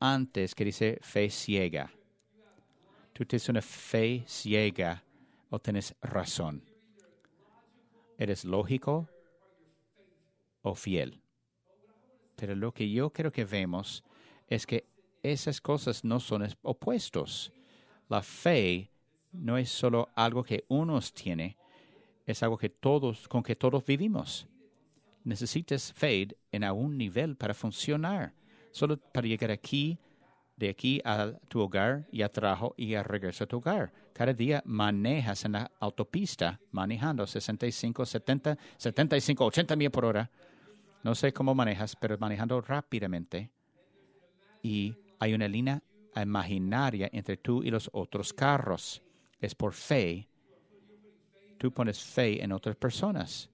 antes 0.00 0.54
que 0.54 0.64
dice 0.64 0.98
fe 1.02 1.28
ciega. 1.28 1.92
Tú 3.12 3.26
tienes 3.26 3.46
una 3.50 3.60
fe 3.60 4.24
ciega 4.26 5.04
o 5.50 5.58
tienes 5.58 5.94
razón. 6.00 6.64
¿Eres 8.16 8.46
lógico 8.46 9.10
o 10.62 10.74
fiel? 10.74 11.20
Pero 12.36 12.54
lo 12.54 12.72
que 12.72 12.90
yo 12.90 13.10
creo 13.10 13.30
que 13.30 13.44
vemos 13.44 14.04
es 14.48 14.66
que 14.66 14.86
esas 15.22 15.60
cosas 15.60 16.02
no 16.02 16.18
son 16.18 16.48
opuestos. 16.62 17.52
La 18.08 18.22
fe 18.22 18.90
no 19.32 19.58
es 19.58 19.68
solo 19.68 20.08
algo 20.14 20.42
que 20.42 20.64
unos 20.68 21.12
tiene, 21.12 21.58
es 22.26 22.42
algo 22.42 22.56
que 22.56 22.70
todos, 22.70 23.28
con 23.28 23.42
que 23.42 23.56
todos 23.56 23.84
vivimos. 23.84 24.46
Necesitas 25.24 25.92
fe 25.92 26.28
en 26.52 26.64
algún 26.64 26.98
nivel 26.98 27.36
para 27.36 27.54
funcionar, 27.54 28.34
solo 28.70 28.98
para 28.98 29.26
llegar 29.26 29.50
aquí, 29.50 29.98
de 30.56 30.68
aquí 30.68 31.00
a 31.04 31.32
tu 31.48 31.60
hogar 31.60 32.06
y 32.12 32.22
a 32.22 32.28
trabajo 32.28 32.74
y 32.76 32.94
a 32.94 33.02
regreso 33.02 33.44
a 33.44 33.46
tu 33.46 33.56
hogar. 33.56 33.92
Cada 34.12 34.32
día 34.32 34.62
manejas 34.64 35.44
en 35.44 35.52
la 35.52 35.70
autopista, 35.80 36.60
manejando 36.70 37.26
65, 37.26 38.06
70, 38.06 38.58
75, 38.76 39.44
80 39.44 39.76
mil 39.76 39.90
por 39.90 40.04
hora. 40.04 40.30
No 41.02 41.14
sé 41.14 41.32
cómo 41.32 41.54
manejas, 41.54 41.96
pero 41.96 42.16
manejando 42.18 42.60
rápidamente. 42.60 43.50
Y 44.62 44.94
hay 45.18 45.34
una 45.34 45.48
línea 45.48 45.82
imaginaria 46.16 47.10
entre 47.12 47.36
tú 47.36 47.62
y 47.62 47.70
los 47.70 47.90
otros 47.92 48.32
carros 48.32 49.02
es 49.40 49.54
por 49.54 49.74
fe. 49.74 50.28
Tú 51.64 51.72
pones 51.72 51.98
fe 51.98 52.44
en 52.44 52.52
otras 52.52 52.76
personas. 52.76 53.48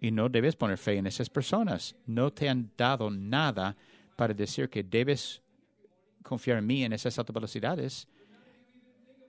Y 0.00 0.10
no 0.10 0.30
debes 0.30 0.56
poner 0.56 0.78
fe 0.78 0.96
en 0.96 1.06
esas 1.06 1.28
personas. 1.28 1.94
No 2.06 2.32
te 2.32 2.48
han 2.48 2.72
dado 2.74 3.10
nada 3.10 3.76
para 4.16 4.32
decir 4.32 4.70
que 4.70 4.82
debes 4.82 5.42
confiar 6.22 6.56
en 6.56 6.66
mí 6.66 6.82
en 6.82 6.94
esas 6.94 7.18
altas 7.18 7.34
velocidades. 7.34 8.08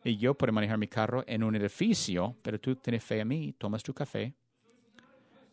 Y 0.06 0.16
yo 0.16 0.34
puedo 0.34 0.54
manejar 0.54 0.78
mi 0.78 0.88
carro 0.88 1.26
en 1.28 1.44
un 1.44 1.58
edificio, 1.58 2.38
pero 2.42 2.58
tú 2.58 2.78
tienes 2.78 3.04
fe 3.04 3.20
en 3.20 3.28
mí, 3.28 3.54
tomas 3.58 3.84
tu 3.84 3.94
café. 3.94 4.34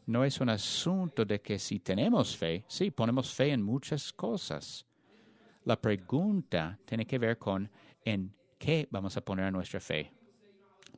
No 0.06 0.22
es 0.22 0.40
un 0.40 0.50
asunto 0.50 1.24
de 1.24 1.40
que 1.40 1.58
si 1.58 1.80
tenemos 1.80 2.36
fe, 2.36 2.64
sí, 2.68 2.92
ponemos 2.92 3.34
fe 3.34 3.50
en 3.50 3.60
muchas 3.60 4.12
cosas. 4.12 4.86
La 5.64 5.80
pregunta 5.80 6.78
tiene 6.84 7.04
que 7.04 7.18
ver 7.18 7.38
con 7.38 7.68
en 8.04 8.32
qué 8.56 8.86
vamos 8.88 9.16
a 9.16 9.24
poner 9.24 9.52
nuestra 9.52 9.80
fe. 9.80 10.21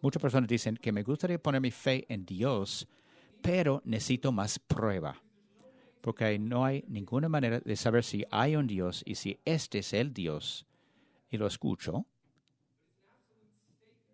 Muchas 0.05 0.21
personas 0.21 0.49
dicen 0.49 0.77
que 0.77 0.93
me 0.93 1.03
gustaría 1.03 1.43
poner 1.43 1.63
mi 1.63 1.71
fe 1.71 2.05
en 2.11 2.27
Dios, 2.27 2.87
pero 3.41 3.81
necesito 3.87 4.33
más 4.33 4.59
prueba, 4.59 5.17
porque 6.03 6.39
no 6.39 6.63
hay 6.63 6.85
ninguna 6.89 7.27
manera 7.27 7.59
de 7.61 7.75
saber 7.75 8.05
si 8.05 8.23
hay 8.31 8.55
un 8.55 8.67
Dios 8.67 9.03
y 9.07 9.15
si 9.15 9.41
este 9.47 9.79
es 9.79 9.95
el 9.95 10.13
Dios. 10.13 10.67
Y 11.31 11.39
lo 11.39 11.47
escucho, 11.47 12.05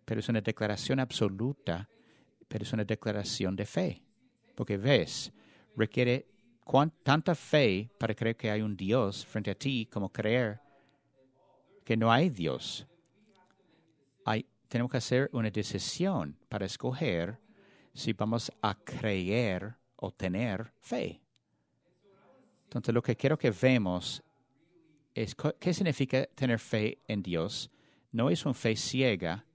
pero 0.05 0.21
es 0.21 0.29
una 0.29 0.39
declaración 0.39 1.01
absoluta, 1.01 1.89
pero 2.47 2.63
es 2.63 2.71
una 2.71 2.85
declaración 2.85 3.57
de 3.57 3.65
fe, 3.65 4.01
porque 4.55 4.77
ves, 4.77 5.33
requiere 5.75 6.25
tanta 7.03 7.35
fe 7.35 7.91
para 7.99 8.15
creer 8.15 8.37
que 8.37 8.49
hay 8.49 8.61
un 8.61 8.77
Dios 8.77 9.25
frente 9.25 9.51
a 9.51 9.55
ti 9.55 9.89
como 9.91 10.07
creer 10.07 10.61
que 11.83 11.97
no 11.97 12.09
hay 12.09 12.29
Dios. 12.29 12.87
Hay, 14.23 14.45
tenemos 14.71 14.89
que 14.89 14.99
hacer 14.99 15.29
una 15.33 15.51
decisión 15.51 16.37
para 16.47 16.65
escoger 16.65 17.37
si 17.93 18.13
vamos 18.13 18.49
a 18.61 18.73
creer 18.73 19.75
o 19.97 20.13
tener 20.13 20.71
fe. 20.79 21.21
Entonces 22.63 22.95
lo 22.95 23.01
que 23.01 23.17
quiero 23.17 23.37
que 23.37 23.51
vemos 23.51 24.23
es 25.13 25.35
qué 25.59 25.73
significa 25.73 26.25
tener 26.27 26.57
fe 26.57 26.99
en 27.05 27.21
Dios. 27.21 27.69
No 28.13 28.29
es 28.29 28.45
una 28.45 28.53
fe 28.53 28.77
ciega, 28.77 29.45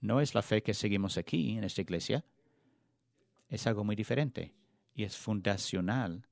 no 0.00 0.18
es 0.18 0.34
la 0.34 0.40
fe 0.40 0.62
que 0.62 0.72
seguimos 0.72 1.18
aquí 1.18 1.58
en 1.58 1.64
esta 1.64 1.82
iglesia. 1.82 2.24
Es 3.50 3.66
algo 3.66 3.84
muy 3.84 3.96
diferente 3.96 4.54
y 4.94 5.04
es 5.04 5.14
fundacional 5.14 6.26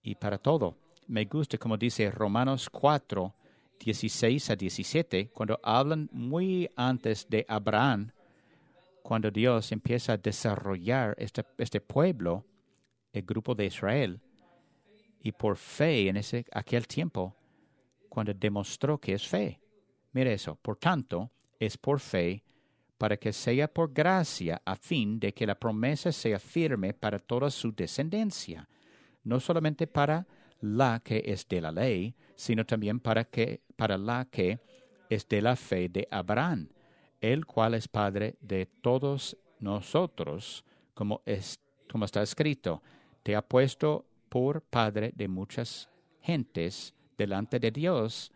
y 0.00 0.14
para 0.14 0.38
todo. 0.38 0.78
Me 1.08 1.24
gusta 1.24 1.58
como 1.58 1.76
dice 1.76 2.08
Romanos 2.12 2.70
4, 2.70 3.34
16 3.84 4.50
a 4.50 4.56
17, 4.56 5.30
cuando 5.30 5.58
hablan 5.62 6.08
muy 6.12 6.70
antes 6.76 7.26
de 7.28 7.44
Abraham, 7.48 8.12
cuando 9.02 9.30
Dios 9.30 9.72
empieza 9.72 10.12
a 10.12 10.16
desarrollar 10.16 11.14
este, 11.18 11.44
este 11.58 11.80
pueblo, 11.80 12.44
el 13.12 13.22
grupo 13.22 13.54
de 13.54 13.66
Israel, 13.66 14.20
y 15.20 15.32
por 15.32 15.56
fe 15.56 16.08
en 16.08 16.16
ese, 16.16 16.44
aquel 16.52 16.86
tiempo, 16.86 17.36
cuando 18.08 18.32
demostró 18.32 18.98
que 18.98 19.14
es 19.14 19.26
fe. 19.26 19.60
Mire 20.12 20.34
eso, 20.34 20.56
por 20.56 20.76
tanto, 20.76 21.30
es 21.58 21.76
por 21.76 22.00
fe 22.00 22.42
para 22.98 23.16
que 23.16 23.32
sea 23.32 23.66
por 23.66 23.92
gracia, 23.92 24.62
a 24.64 24.76
fin 24.76 25.18
de 25.18 25.34
que 25.34 25.46
la 25.46 25.56
promesa 25.56 26.12
sea 26.12 26.38
firme 26.38 26.94
para 26.94 27.18
toda 27.18 27.50
su 27.50 27.72
descendencia 27.72 28.68
no 29.24 29.40
solamente 29.40 29.86
para 29.86 30.26
la 30.62 31.00
que 31.00 31.22
es 31.26 31.46
de 31.48 31.60
la 31.60 31.70
ley, 31.70 32.14
sino 32.36 32.64
también 32.64 33.00
para, 33.00 33.24
que, 33.24 33.60
para 33.76 33.98
la 33.98 34.24
que 34.24 34.58
es 35.10 35.28
de 35.28 35.42
la 35.42 35.56
fe 35.56 35.88
de 35.88 36.08
Abraham, 36.10 36.68
el 37.20 37.44
cual 37.44 37.74
es 37.74 37.88
Padre 37.88 38.36
de 38.40 38.66
todos 38.66 39.36
nosotros, 39.58 40.64
como, 40.94 41.20
es, 41.26 41.60
como 41.90 42.04
está 42.04 42.22
escrito, 42.22 42.82
te 43.22 43.36
ha 43.36 43.42
puesto 43.42 44.06
por 44.28 44.62
Padre 44.62 45.12
de 45.14 45.28
muchas 45.28 45.90
gentes 46.22 46.94
delante 47.18 47.58
de 47.58 47.70
Dios, 47.70 48.32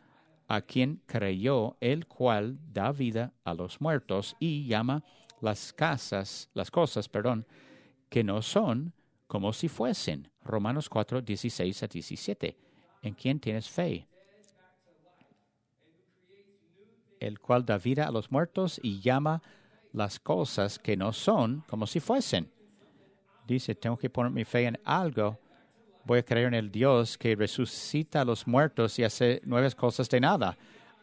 a 0.49 0.61
quien 0.61 1.00
creyó, 1.06 1.76
el 1.80 2.06
cual 2.06 2.59
da 2.73 2.92
vida 2.92 3.33
a 3.44 3.55
los 3.55 3.81
muertos 3.81 4.37
y 4.38 4.66
llama 4.66 5.03
las 5.40 5.72
casas, 5.72 6.50
las 6.55 6.70
cosas, 6.70 7.09
perdón, 7.09 7.46
que 8.09 8.22
no 8.22 8.42
son 8.42 8.92
como 9.26 9.52
si 9.52 9.68
fuesen. 9.68 10.30
Romanos 10.42 10.88
4, 10.88 11.20
16 11.22 11.82
a 11.82 11.86
17. 11.86 12.56
¿En 13.02 13.14
quién 13.14 13.40
tienes 13.40 13.68
fe? 13.68 14.06
El 17.20 17.40
cual 17.40 17.64
da 17.64 17.78
vida 17.78 18.06
a 18.06 18.10
los 18.10 18.30
muertos 18.30 18.80
y 18.82 19.00
llama 19.00 19.42
las 19.92 20.20
cosas 20.20 20.78
que 20.78 20.96
no 20.96 21.12
son 21.12 21.64
como 21.68 21.86
si 21.86 22.00
fuesen. 22.00 22.50
Dice, 23.46 23.74
tengo 23.74 23.96
que 23.96 24.10
poner 24.10 24.32
mi 24.32 24.44
fe 24.44 24.66
en 24.66 24.78
algo. 24.84 25.38
Voy 26.04 26.18
a 26.18 26.24
creer 26.24 26.48
en 26.48 26.54
el 26.54 26.70
Dios 26.70 27.16
que 27.16 27.34
resucita 27.34 28.20
a 28.20 28.24
los 28.24 28.46
muertos 28.46 28.98
y 28.98 29.04
hace 29.04 29.40
nuevas 29.44 29.74
cosas 29.74 30.08
de 30.08 30.20
nada. 30.20 30.56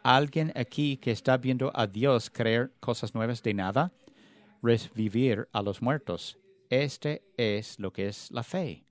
¿Alguien 0.04 0.52
aquí 0.56 0.98
que 0.98 1.12
está 1.12 1.38
viendo 1.38 1.72
a 1.74 1.88
Dios 1.88 2.30
creer 2.30 2.74
cosas 2.80 3.16
nuevas 3.16 3.42
de 3.42 3.54
nada? 3.54 3.92
Revivir 4.62 5.48
a 5.52 5.62
los 5.62 5.82
muertos. 5.82 6.38
Este 6.74 7.22
es 7.38 7.78
lo 7.78 7.94
que 7.94 8.08
es 8.08 8.32
la 8.32 8.42
fe, 8.42 8.84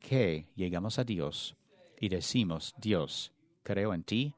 que 0.00 0.46
llegamos 0.54 0.98
a 0.98 1.04
Dios 1.04 1.54
y 2.00 2.08
decimos, 2.08 2.74
Dios, 2.78 3.34
creo 3.62 3.92
en 3.92 4.02
ti, 4.02 4.34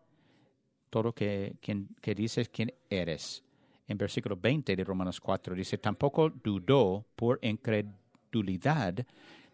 todo 0.91 1.13
que, 1.13 1.55
que 1.61 2.15
dices 2.17 2.49
quién 2.49 2.75
eres. 2.91 3.45
En 3.87 3.97
versículo 3.97 4.37
20 4.37 4.75
de 4.75 4.83
Romanos 4.83 5.21
4 5.21 5.55
dice, 5.55 5.79
tampoco 5.79 6.29
dudó 6.31 7.07
por 7.15 7.39
incredulidad 7.43 9.07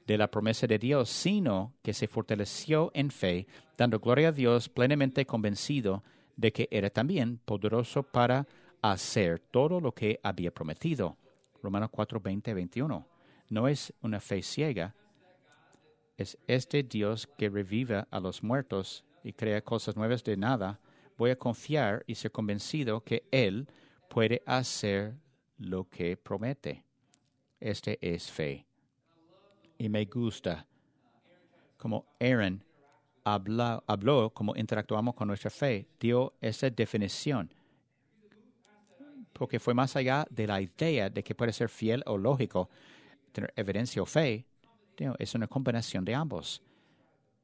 de 0.07 0.17
la 0.17 0.31
promesa 0.31 0.67
de 0.67 0.79
Dios, 0.79 1.11
sino 1.11 1.75
que 1.83 1.93
se 1.93 2.09
fortaleció 2.09 2.91
en 2.95 3.11
fe, 3.11 3.47
dando 3.77 4.01
gloria 4.01 4.29
a 4.29 4.33
Dios 4.33 4.71
plenamente 4.71 5.27
convencido 5.27 6.03
de 6.37 6.55
que 6.55 6.69
era 6.71 6.89
también 6.89 7.37
poderoso 7.37 8.03
para 8.03 8.49
hacer 8.81 9.41
todo 9.41 9.79
lo 9.79 9.93
que 9.93 10.19
había 10.23 10.55
prometido. 10.55 11.19
Romanos 11.63 11.91
4, 11.93 12.19
20, 12.19 12.55
21 12.55 13.10
no 13.51 13.69
es 13.69 13.93
una 14.01 14.21
fe 14.21 14.43
ciega, 14.43 14.95
es 16.17 16.39
este 16.47 16.83
Dios 16.83 17.29
que 17.37 17.51
revive 17.51 18.05
a 18.11 18.21
los 18.21 18.43
muertos 18.43 19.05
y 19.23 19.33
crea 19.33 19.63
cosas 19.63 19.97
nuevas 19.97 20.25
de 20.25 20.37
nada. 20.37 20.81
Voy 21.19 21.31
a 21.31 21.37
confiar 21.37 22.03
y 22.07 22.15
ser 22.15 22.31
convencido 22.31 23.03
que 23.03 23.25
Él 23.31 23.69
puede 24.09 24.43
hacer 24.47 25.15
lo 25.59 25.89
que 25.89 26.17
promete. 26.17 26.85
Este 27.59 27.99
es 28.01 28.31
fe. 28.31 28.67
Y 29.77 29.89
me 29.89 30.05
gusta 30.07 30.67
como 31.77 32.07
Aaron 32.19 32.65
habló, 33.25 34.31
como 34.31 34.57
interactuamos 34.57 35.15
con 35.15 35.29
nuestra 35.29 35.51
fe, 35.51 35.87
dio 35.99 36.35
esa 36.41 36.71
definición 36.71 37.53
porque 39.41 39.59
fue 39.59 39.73
más 39.73 39.97
allá 39.97 40.27
de 40.29 40.47
la 40.47 40.61
idea 40.61 41.09
de 41.09 41.25
que 41.25 41.35
puede 41.35 41.55
ser 41.55 41.71
fiel 41.71 42.03
o 42.05 42.19
lógico, 42.19 42.69
tener 43.33 43.53
evidencia 43.57 44.03
o 44.03 44.07
fe, 44.07 44.47
es 45.19 45.35
una 45.35 45.47
combinación 45.47 46.05
de 46.05 46.15
ambos. 46.15 46.63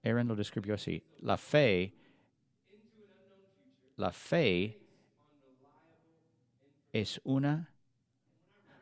Aaron 0.05 0.29
lo 0.29 0.37
describió 0.37 0.75
así. 0.75 1.03
La 1.20 1.37
fe, 1.37 1.94
la 3.96 4.12
fe 4.12 4.79
es 6.92 7.20
una 7.25 7.70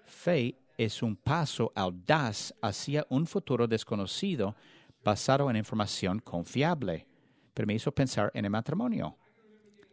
fe 0.06 0.56
es 0.76 1.02
un 1.02 1.14
paso 1.14 1.72
audaz 1.74 2.52
hacia 2.60 3.06
un 3.08 3.26
futuro 3.26 3.66
desconocido 3.68 4.56
basado 5.04 5.48
en 5.48 5.56
información 5.56 6.18
confiable. 6.18 7.06
Pero 7.52 7.66
me 7.66 7.74
hizo 7.74 7.92
pensar 7.92 8.32
en 8.34 8.44
el 8.44 8.50
matrimonio. 8.50 9.16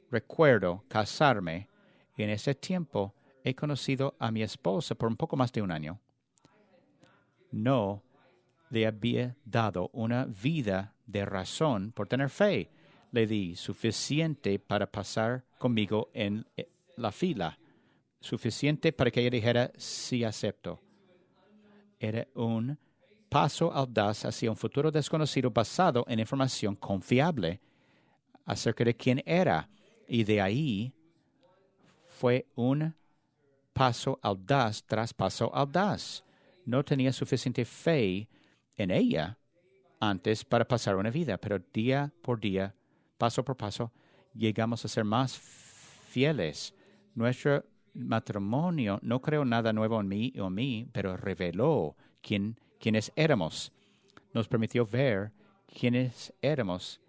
Recuerdo 0.10 0.84
casarme 0.88 1.68
y 2.18 2.24
en 2.24 2.32
ese 2.32 2.56
tiempo 2.56 3.14
he 3.44 3.54
conocido 3.54 4.16
a 4.20 4.32
mi 4.32 4.42
esposa 4.42 4.96
por 4.96 5.08
un 5.08 5.16
poco 5.16 5.36
más 5.36 5.52
de 5.52 5.62
un 5.62 5.72
año 5.72 6.00
no 7.52 8.04
le 8.70 8.88
había 8.88 9.36
dado 9.46 9.90
una 9.94 10.26
vida 10.26 10.94
de 11.06 11.26
razón 11.26 11.92
por 11.92 12.08
tener 12.08 12.30
fe. 12.30 12.70
Le 13.12 13.28
di 13.28 13.56
suficiente 13.56 14.58
para 14.58 14.90
pasar 14.90 15.44
conmigo 15.58 16.10
en 16.14 16.46
eh, 16.56 16.70
la 16.96 17.12
fila, 17.12 17.60
suficiente 18.22 18.94
para 18.94 19.12
que 19.12 19.20
ella 19.20 19.30
dijera 19.30 19.72
sí 19.78 20.24
acepto. 20.24 20.80
Era 22.00 22.26
un 22.36 22.78
paso 23.28 23.72
audaz 23.72 24.26
hacia 24.26 24.50
un 24.50 24.56
futuro 24.56 24.92
desconocido 24.92 25.52
basado 25.52 26.06
en 26.08 26.20
información 26.20 26.76
confiable 26.76 27.60
acerca 28.46 28.86
de 28.86 28.96
quién 28.96 29.22
era. 29.26 29.70
Y 30.08 30.24
de 30.24 30.42
ahí 30.42 30.94
fue 32.08 32.46
un 32.56 32.94
paso 33.74 34.20
audaz 34.22 34.84
tras 34.84 35.14
paso 35.14 35.54
audaz 35.54 36.24
no 36.66 36.84
tenía 36.84 37.12
suficiente 37.14 37.66
fe 37.66 38.28
en 38.78 38.92
ella 38.92 39.38
antes 40.00 40.44
para 40.44 40.68
pasar 40.68 40.96
una 40.96 41.12
vida, 41.12 41.38
pero 41.38 41.60
día 41.74 42.12
por 42.22 42.40
día, 42.40 42.74
paso 43.18 43.46
por 43.46 43.56
paso, 43.56 43.92
llegamos 44.34 44.84
a 44.84 44.88
ser 44.88 45.04
más 45.04 45.38
fieles. 45.38 46.74
Nuestro 47.14 47.64
matrimonio 47.94 49.00
no 49.02 49.22
creó 49.22 49.46
nada 49.46 49.74
nuevo 49.74 50.00
en 50.00 50.08
mí 50.08 50.34
o 50.40 50.48
en 50.48 50.54
mí, 50.54 50.88
pero 50.92 51.18
reveló 51.18 51.96
quién, 52.22 52.60
quiénes 52.80 53.12
éramos. 53.16 53.72
Nos 54.34 54.48
permitió 54.48 54.86
ver 54.86 55.32
quiénes 55.68 56.34
éramos. 56.42 57.00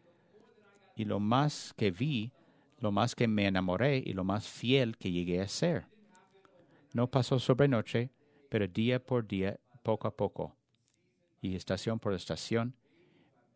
Y 0.97 1.05
lo 1.05 1.19
más 1.19 1.73
que 1.77 1.91
vi, 1.91 2.33
lo 2.79 2.93
más 2.93 3.15
que 3.15 3.29
me 3.29 3.47
enamoré 3.47 4.03
y 4.05 4.13
lo 4.13 4.25
más 4.25 4.47
fiel 4.47 4.97
que 4.99 5.11
llegué 5.11 5.41
a 5.41 5.49
ser. 5.49 5.87
No 6.93 7.11
pasó 7.11 7.39
sobre 7.39 7.69
noche, 7.69 8.11
pero 8.53 8.69
día 8.69 9.03
por 9.03 9.27
día, 9.27 9.59
poco 9.83 10.07
a 10.07 10.15
poco. 10.15 10.55
Y 11.41 11.57
estación 11.57 11.99
por 11.99 12.13
estación, 12.13 12.75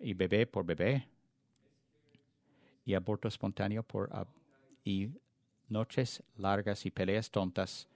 y 0.00 0.14
bebé 0.14 0.46
por 0.46 0.64
bebé, 0.64 1.06
y 2.86 2.94
aborto 2.94 3.28
espontáneo 3.28 3.82
por 3.82 4.08
y 4.86 5.10
noches 5.68 6.22
largas 6.38 6.86
y 6.86 6.90
peleas 6.90 7.30
tontas 7.30 7.86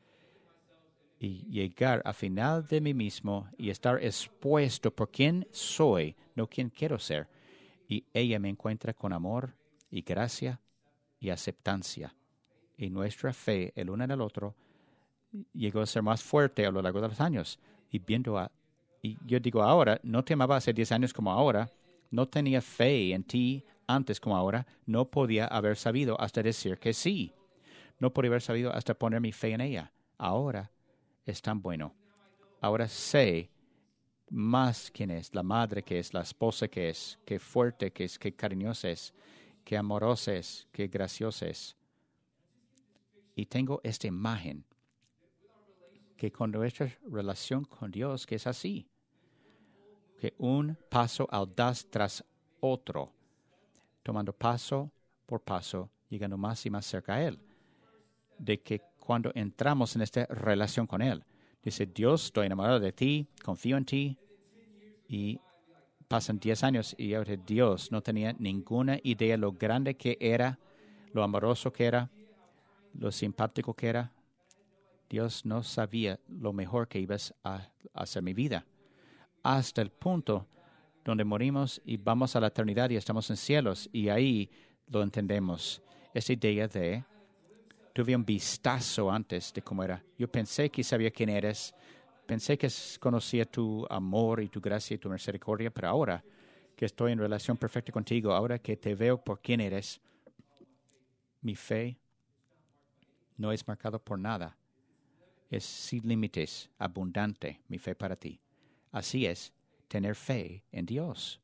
y 1.18 1.46
llegar 1.46 2.02
a 2.04 2.12
final 2.12 2.66
de 2.66 2.82
mí 2.82 2.92
mismo 2.92 3.48
y 3.56 3.70
estar 3.70 4.04
expuesto 4.04 4.94
por 4.94 5.10
quien 5.10 5.48
soy, 5.52 6.14
no 6.34 6.48
quien 6.48 6.68
quiero 6.68 6.98
ser. 6.98 7.28
Y 7.88 8.04
ella 8.12 8.38
me 8.38 8.50
encuentra 8.50 8.92
con 8.92 9.14
amor 9.14 9.54
y 9.90 10.02
gracia 10.02 10.60
y 11.18 11.30
aceptancia. 11.30 12.14
Y 12.76 12.90
nuestra 12.90 13.32
fe 13.32 13.72
el 13.74 13.88
uno 13.88 14.04
en 14.04 14.10
el 14.10 14.20
otro 14.20 14.54
llegó 15.52 15.80
a 15.80 15.86
ser 15.86 16.02
más 16.02 16.22
fuerte 16.22 16.66
a 16.66 16.70
lo 16.70 16.82
largo 16.82 17.00
de 17.00 17.08
los 17.08 17.20
años. 17.20 17.58
Y 17.90 17.98
viendo 17.98 18.38
a, 18.38 18.50
y 19.02 19.16
yo 19.26 19.40
digo 19.40 19.62
ahora, 19.62 20.00
no 20.02 20.24
te 20.24 20.34
amaba 20.34 20.56
hace 20.56 20.72
10 20.72 20.92
años 20.92 21.12
como 21.12 21.32
ahora, 21.32 21.70
no 22.10 22.26
tenía 22.28 22.60
fe 22.60 23.12
en 23.12 23.24
ti 23.24 23.64
antes 23.86 24.20
como 24.20 24.36
ahora, 24.36 24.66
no 24.86 25.10
podía 25.10 25.46
haber 25.46 25.76
sabido 25.76 26.20
hasta 26.20 26.42
decir 26.42 26.78
que 26.78 26.92
sí. 26.92 27.32
No 27.98 28.12
podía 28.12 28.30
haber 28.30 28.42
sabido 28.42 28.72
hasta 28.72 28.94
poner 28.94 29.20
mi 29.20 29.32
fe 29.32 29.52
en 29.52 29.60
ella. 29.60 29.92
Ahora 30.16 30.70
es 31.26 31.42
tan 31.42 31.60
bueno. 31.60 31.94
Ahora 32.60 32.88
sé 32.88 33.50
más 34.30 34.90
quién 34.92 35.10
es, 35.10 35.34
la 35.34 35.42
madre 35.42 35.82
que 35.82 35.98
es, 35.98 36.14
la 36.14 36.22
esposa 36.22 36.68
que 36.68 36.90
es, 36.90 37.18
qué 37.24 37.38
fuerte 37.38 37.92
que 37.92 38.04
es, 38.04 38.18
qué 38.18 38.32
cariñosa 38.32 38.88
es, 38.88 39.12
qué 39.64 39.76
amorosa 39.76 40.34
es, 40.34 40.68
qué 40.72 40.86
graciosa 40.86 41.46
es. 41.46 41.76
Y 43.34 43.46
tengo 43.46 43.80
esta 43.82 44.06
imagen 44.06 44.64
que 46.20 46.30
con 46.30 46.50
nuestra 46.50 46.86
relación 47.10 47.64
con 47.64 47.90
Dios, 47.90 48.26
que 48.26 48.34
es 48.34 48.46
así, 48.46 48.86
que 50.18 50.34
un 50.36 50.76
paso 50.90 51.26
audaz 51.30 51.86
tras 51.88 52.22
otro, 52.60 53.10
tomando 54.02 54.34
paso 54.34 54.92
por 55.24 55.40
paso, 55.40 55.88
llegando 56.10 56.36
más 56.36 56.66
y 56.66 56.68
más 56.68 56.84
cerca 56.84 57.14
a 57.14 57.22
Él, 57.22 57.38
de 58.36 58.60
que 58.60 58.82
cuando 58.98 59.32
entramos 59.34 59.96
en 59.96 60.02
esta 60.02 60.26
relación 60.26 60.86
con 60.86 61.00
Él. 61.00 61.24
Dice, 61.62 61.86
Dios, 61.86 62.26
estoy 62.26 62.44
enamorado 62.44 62.80
de 62.80 62.92
ti, 62.92 63.26
confío 63.42 63.78
en 63.78 63.86
ti. 63.86 64.18
Y 65.08 65.40
pasan 66.06 66.38
10 66.38 66.64
años 66.64 66.94
y 66.98 67.14
ahora 67.14 67.34
Dios 67.36 67.90
no 67.90 68.02
tenía 68.02 68.34
ninguna 68.34 68.98
idea 69.02 69.38
lo 69.38 69.52
grande 69.52 69.96
que 69.96 70.18
era, 70.20 70.58
lo 71.14 71.22
amoroso 71.22 71.72
que 71.72 71.86
era, 71.86 72.10
lo 72.92 73.10
simpático 73.10 73.72
que 73.72 73.86
era. 73.86 74.12
Dios 75.10 75.44
no 75.44 75.64
sabía 75.64 76.20
lo 76.28 76.52
mejor 76.52 76.86
que 76.86 77.00
ibas 77.00 77.34
a 77.42 77.68
hacer 77.94 78.22
mi 78.22 78.32
vida. 78.32 78.64
Hasta 79.42 79.82
el 79.82 79.90
punto 79.90 80.46
donde 81.04 81.24
morimos 81.24 81.82
y 81.84 81.96
vamos 81.96 82.36
a 82.36 82.40
la 82.40 82.46
eternidad 82.46 82.88
y 82.90 82.96
estamos 82.96 83.28
en 83.28 83.36
cielos 83.36 83.90
y 83.92 84.08
ahí 84.08 84.48
lo 84.86 85.02
entendemos. 85.02 85.82
Esa 86.14 86.32
idea 86.32 86.68
de 86.68 87.04
tuve 87.92 88.14
un 88.14 88.24
vistazo 88.24 89.10
antes 89.10 89.52
de 89.52 89.62
cómo 89.62 89.82
era. 89.82 90.00
Yo 90.16 90.30
pensé 90.30 90.70
que 90.70 90.84
sabía 90.84 91.10
quién 91.10 91.28
eres, 91.28 91.74
pensé 92.24 92.56
que 92.56 92.68
conocía 93.00 93.44
tu 93.44 93.84
amor 93.90 94.40
y 94.40 94.48
tu 94.48 94.60
gracia 94.60 94.94
y 94.94 94.98
tu 94.98 95.10
misericordia, 95.10 95.72
pero 95.72 95.88
ahora 95.88 96.22
que 96.76 96.84
estoy 96.84 97.10
en 97.10 97.18
relación 97.18 97.56
perfecta 97.56 97.90
contigo, 97.90 98.32
ahora 98.32 98.60
que 98.60 98.76
te 98.76 98.94
veo 98.94 99.20
por 99.20 99.40
quién 99.40 99.60
eres, 99.60 100.00
mi 101.40 101.56
fe 101.56 101.98
no 103.36 103.50
es 103.50 103.66
marcada 103.66 103.98
por 103.98 104.16
nada. 104.16 104.56
Es 105.50 105.64
sin 105.64 106.06
límites, 106.06 106.70
abundante 106.78 107.60
mi 107.68 107.78
fe 107.78 107.96
para 107.96 108.14
ti. 108.14 108.40
Así 108.92 109.26
es 109.26 109.52
tener 109.88 110.14
fe 110.14 110.64
en 110.70 110.86
Dios. 110.86 111.40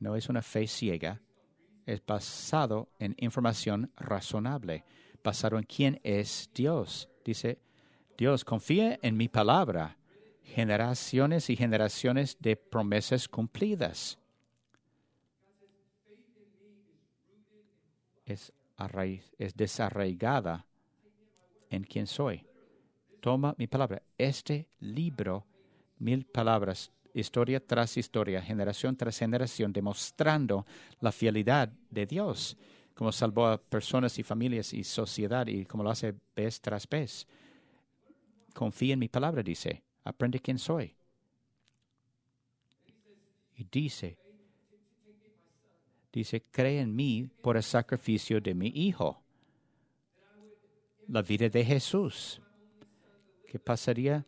No 0.00 0.16
es 0.16 0.28
una 0.28 0.42
fe 0.42 0.66
ciega, 0.66 1.20
es 1.86 2.04
basado 2.04 2.90
en 2.98 3.14
información 3.18 3.92
razonable, 3.96 4.84
basado 5.22 5.56
en 5.58 5.64
quién 5.64 6.00
es 6.02 6.50
Dios. 6.52 7.08
Dice, 7.24 7.60
Dios, 8.18 8.44
confía 8.44 8.98
en 9.02 9.16
mi 9.16 9.28
palabra, 9.28 9.96
generaciones 10.42 11.48
y 11.48 11.56
generaciones 11.56 12.36
de 12.40 12.56
promesas 12.56 13.28
cumplidas. 13.28 14.18
Es, 18.26 18.52
es 19.38 19.56
desarraigada 19.56 20.66
en 21.72 21.84
quién 21.84 22.06
soy. 22.06 22.44
Toma 23.20 23.54
mi 23.58 23.66
palabra. 23.66 24.02
Este 24.18 24.68
libro, 24.80 25.46
mil 25.98 26.24
palabras, 26.26 26.90
historia 27.14 27.64
tras 27.64 27.96
historia, 27.96 28.42
generación 28.42 28.96
tras 28.96 29.18
generación, 29.18 29.72
demostrando 29.72 30.66
la 31.00 31.12
fidelidad 31.12 31.68
de 31.90 32.06
Dios, 32.06 32.56
como 32.94 33.12
salvó 33.12 33.46
a 33.46 33.58
personas 33.58 34.18
y 34.18 34.22
familias 34.22 34.72
y 34.72 34.84
sociedad 34.84 35.46
y 35.46 35.64
como 35.64 35.84
lo 35.84 35.90
hace 35.90 36.14
vez 36.34 36.60
tras 36.60 36.88
vez. 36.88 37.26
Confía 38.54 38.94
en 38.94 38.98
mi 38.98 39.08
palabra, 39.08 39.42
dice. 39.42 39.82
Aprende 40.04 40.40
quién 40.40 40.58
soy. 40.58 40.94
Y 43.56 43.64
dice, 43.70 44.18
dice, 46.12 46.42
cree 46.50 46.80
en 46.80 46.94
mí 46.94 47.28
por 47.40 47.56
el 47.56 47.62
sacrificio 47.62 48.40
de 48.40 48.54
mi 48.54 48.68
Hijo. 48.74 49.21
La 51.12 51.20
vida 51.20 51.50
de 51.50 51.62
Jesús. 51.62 52.40
¿Qué 53.46 53.58
pasaría 53.58 54.24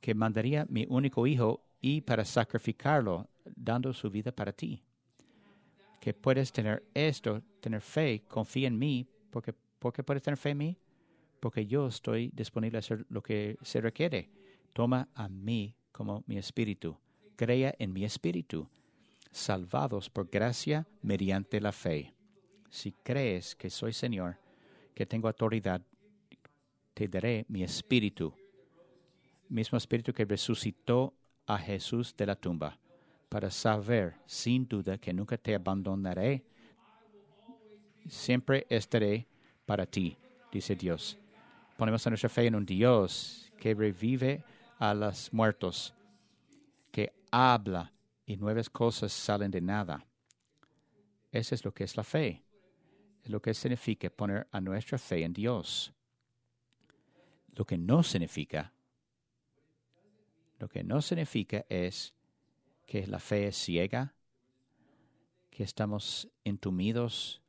que 0.00 0.12
mandaría 0.12 0.66
mi 0.68 0.84
único 0.90 1.24
hijo 1.26 1.62
y 1.80 2.00
para 2.00 2.24
sacrificarlo, 2.24 3.28
dando 3.56 3.92
su 3.94 4.10
vida 4.10 4.32
para 4.32 4.52
ti. 4.52 4.82
Que 6.00 6.12
puedes 6.12 6.52
tener 6.52 6.82
esto, 6.92 7.40
tener 7.60 7.80
fe, 7.80 8.24
confía 8.26 8.66
en 8.66 8.76
mí, 8.76 9.06
porque 9.30 9.54
¿por 9.78 9.92
qué 9.92 10.02
puedes 10.02 10.22
tener 10.22 10.36
fe 10.36 10.50
en 10.50 10.58
mí? 10.58 10.78
Porque 11.38 11.64
yo 11.64 11.86
estoy 11.86 12.30
disponible 12.34 12.76
a 12.78 12.80
hacer 12.80 13.06
lo 13.08 13.22
que 13.22 13.56
se 13.62 13.80
requiere. 13.80 14.28
Toma 14.72 15.08
a 15.14 15.28
mí 15.28 15.76
como 15.92 16.24
mi 16.26 16.38
espíritu. 16.38 16.98
Crea 17.36 17.72
en 17.78 17.92
mi 17.92 18.04
espíritu. 18.04 18.68
Salvados 19.30 20.10
por 20.10 20.28
gracia 20.28 20.86
mediante 21.02 21.60
la 21.60 21.70
fe. 21.70 22.12
Si 22.68 22.92
crees 22.92 23.54
que 23.54 23.70
soy 23.70 23.92
Señor, 23.92 24.43
que 24.94 25.06
tengo 25.06 25.28
autoridad, 25.28 25.82
te 26.94 27.08
daré 27.08 27.44
mi 27.48 27.62
espíritu 27.62 28.34
mismo 29.48 29.78
espíritu 29.78 30.12
que 30.12 30.24
resucitó 30.24 31.14
a 31.46 31.58
Jesús 31.58 32.14
de 32.16 32.26
la 32.26 32.36
tumba, 32.36 32.78
para 33.28 33.50
saber 33.50 34.16
sin 34.26 34.66
duda 34.66 34.98
que 34.98 35.12
nunca 35.12 35.36
te 35.36 35.54
abandonaré, 35.54 36.44
siempre 38.08 38.66
estaré 38.68 39.26
para 39.66 39.86
ti, 39.86 40.16
dice 40.52 40.74
Dios. 40.74 41.18
Ponemos 41.76 42.06
nuestra 42.06 42.28
fe 42.28 42.46
en 42.46 42.54
un 42.54 42.64
Dios 42.66 43.52
que 43.58 43.74
revive 43.74 44.44
a 44.78 44.94
los 44.94 45.32
muertos, 45.32 45.94
que 46.90 47.12
habla 47.30 47.92
y 48.26 48.36
nuevas 48.36 48.70
cosas 48.70 49.12
salen 49.12 49.50
de 49.50 49.60
nada. 49.60 50.04
Eso 51.32 51.54
es 51.54 51.64
lo 51.64 51.72
que 51.72 51.84
es 51.84 51.96
la 51.96 52.04
fe. 52.04 52.42
Lo 53.24 53.40
que 53.40 53.54
significa 53.54 54.10
poner 54.10 54.46
a 54.52 54.60
nuestra 54.60 54.98
fe 54.98 55.24
en 55.24 55.32
Dios. 55.32 55.92
Lo 57.54 57.64
que 57.64 57.78
no 57.78 58.02
significa 58.02 58.74
lo 60.58 60.68
que 60.68 60.84
no 60.84 61.02
significa 61.02 61.66
es 61.68 62.14
que 62.86 63.06
la 63.06 63.18
fe 63.18 63.48
es 63.48 63.56
ciega, 63.56 64.14
que 65.50 65.62
estamos 65.62 66.28
entumidos 66.44 67.42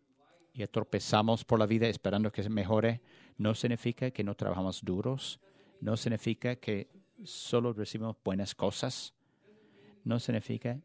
y 0.54 0.64
atropezamos 0.64 1.44
por 1.44 1.60
la 1.60 1.66
vida 1.66 1.88
esperando 1.88 2.32
que 2.32 2.44
se 2.44 2.50
mejore. 2.50 3.02
No 3.38 3.54
significa 3.56 4.12
que 4.12 4.24
no 4.24 4.36
trabajamos 4.36 4.84
duros. 4.84 5.40
No 5.82 5.98
significa 5.98 6.56
que 6.56 6.90
solo 7.24 7.74
recibimos 7.74 8.16
buenas 8.24 8.56
cosas. 8.56 9.14
No 10.04 10.20
significa 10.20 10.80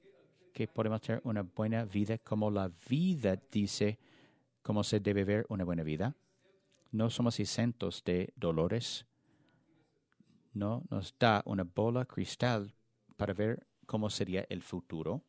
que 0.52 0.66
podemos 0.66 1.00
tener 1.00 1.20
una 1.24 1.42
buena 1.42 1.84
vida 1.84 2.18
como 2.18 2.50
la 2.50 2.70
vida 2.88 3.40
dice 3.50 3.98
cómo 4.62 4.84
se 4.84 5.00
debe 5.00 5.24
ver 5.24 5.46
una 5.48 5.64
buena 5.64 5.82
vida. 5.82 6.14
No 6.92 7.10
somos 7.10 7.38
exentos 7.38 8.02
de 8.04 8.32
dolores, 8.36 9.06
no 10.52 10.82
nos 10.90 11.14
da 11.18 11.42
una 11.44 11.64
bola 11.64 12.04
cristal 12.04 12.74
para 13.16 13.32
ver 13.32 13.66
cómo 13.86 14.10
sería 14.10 14.44
el 14.48 14.62
futuro. 14.62 15.22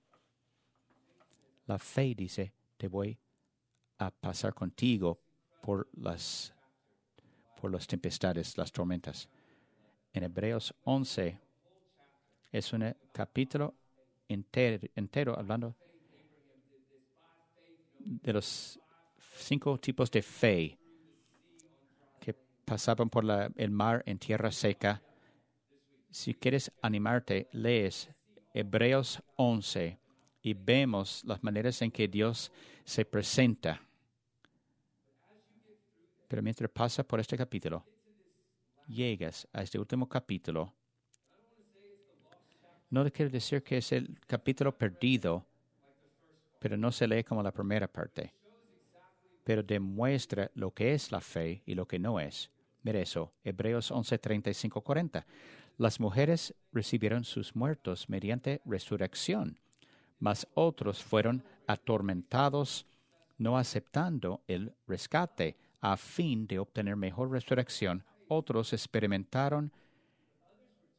La 1.68 1.78
fe 1.78 2.16
dice, 2.16 2.54
te 2.78 2.88
voy 2.88 3.18
a 4.00 4.10
pasar 4.10 4.54
contigo 4.54 5.20
por 5.62 5.88
las, 5.94 6.54
por 7.60 7.72
las 7.72 7.86
tempestades, 7.86 8.58
las 8.58 8.72
tormentas. 8.72 9.30
En 10.14 10.24
Hebreos 10.24 10.74
11 10.84 11.40
es 12.52 12.74
un 12.74 12.96
capítulo 13.14 13.76
entero, 14.28 14.88
entero 14.96 15.38
hablando 15.38 15.76
de 18.00 18.34
los 18.34 18.80
cinco 19.32 19.78
tipos 19.80 20.12
de 20.12 20.22
fe 20.22 20.78
que 22.20 22.34
pasaban 22.66 23.10
por 23.10 23.24
la, 23.24 23.52
el 23.56 23.72
mar 23.72 24.04
en 24.06 24.20
tierra 24.20 24.52
seca. 24.52 25.02
Si 26.10 26.34
quieres 26.34 26.72
animarte, 26.82 27.48
lees 27.52 28.10
Hebreos 28.54 29.22
11 29.38 30.00
y 30.42 30.54
vemos 30.54 31.24
las 31.26 31.44
maneras 31.44 31.82
en 31.82 31.92
que 31.92 32.08
Dios 32.08 32.52
se 32.84 33.06
presenta. 33.06 33.82
Pero 36.28 36.42
mientras 36.42 36.70
pasa 36.70 37.04
por 37.04 37.20
este 37.20 37.38
capítulo, 37.38 37.86
llegas 38.88 39.48
a 39.54 39.62
este 39.62 39.78
último 39.80 40.08
capítulo, 40.08 40.74
no 42.90 43.10
quiere 43.10 43.32
decir 43.32 43.64
que 43.64 43.78
es 43.78 43.92
el 43.94 44.20
capítulo 44.28 44.78
perdido, 44.78 45.46
pero 46.60 46.76
no 46.76 46.92
se 46.92 47.08
lee 47.08 47.24
como 47.24 47.42
la 47.42 47.52
primera 47.52 47.88
parte. 47.88 48.34
Pero 49.44 49.64
demuestra 49.64 50.52
lo 50.54 50.72
que 50.72 50.94
es 50.94 51.12
la 51.12 51.22
fe 51.22 51.64
y 51.66 51.76
lo 51.76 51.88
que 51.88 52.00
no 52.00 52.20
es. 52.20 52.50
Mira 52.84 53.00
eso, 53.00 53.34
Hebreos 53.44 53.92
11, 53.92 54.18
35, 54.18 54.82
40. 54.82 55.26
Las 55.78 56.00
mujeres 56.00 56.54
recibieron 56.72 57.24
sus 57.24 57.56
muertos 57.56 58.10
mediante 58.10 58.62
resurrección, 58.66 59.60
mas 60.20 60.48
otros 60.54 61.04
fueron 61.04 61.44
atormentados 61.68 62.86
no 63.38 63.58
aceptando 63.58 64.44
el 64.48 64.72
rescate 64.88 65.58
a 65.80 65.98
fin 65.98 66.46
de 66.46 66.60
obtener 66.60 66.96
mejor 66.96 67.32
resurrección. 67.32 68.04
Otros 68.28 68.72
experimentaron 68.72 69.72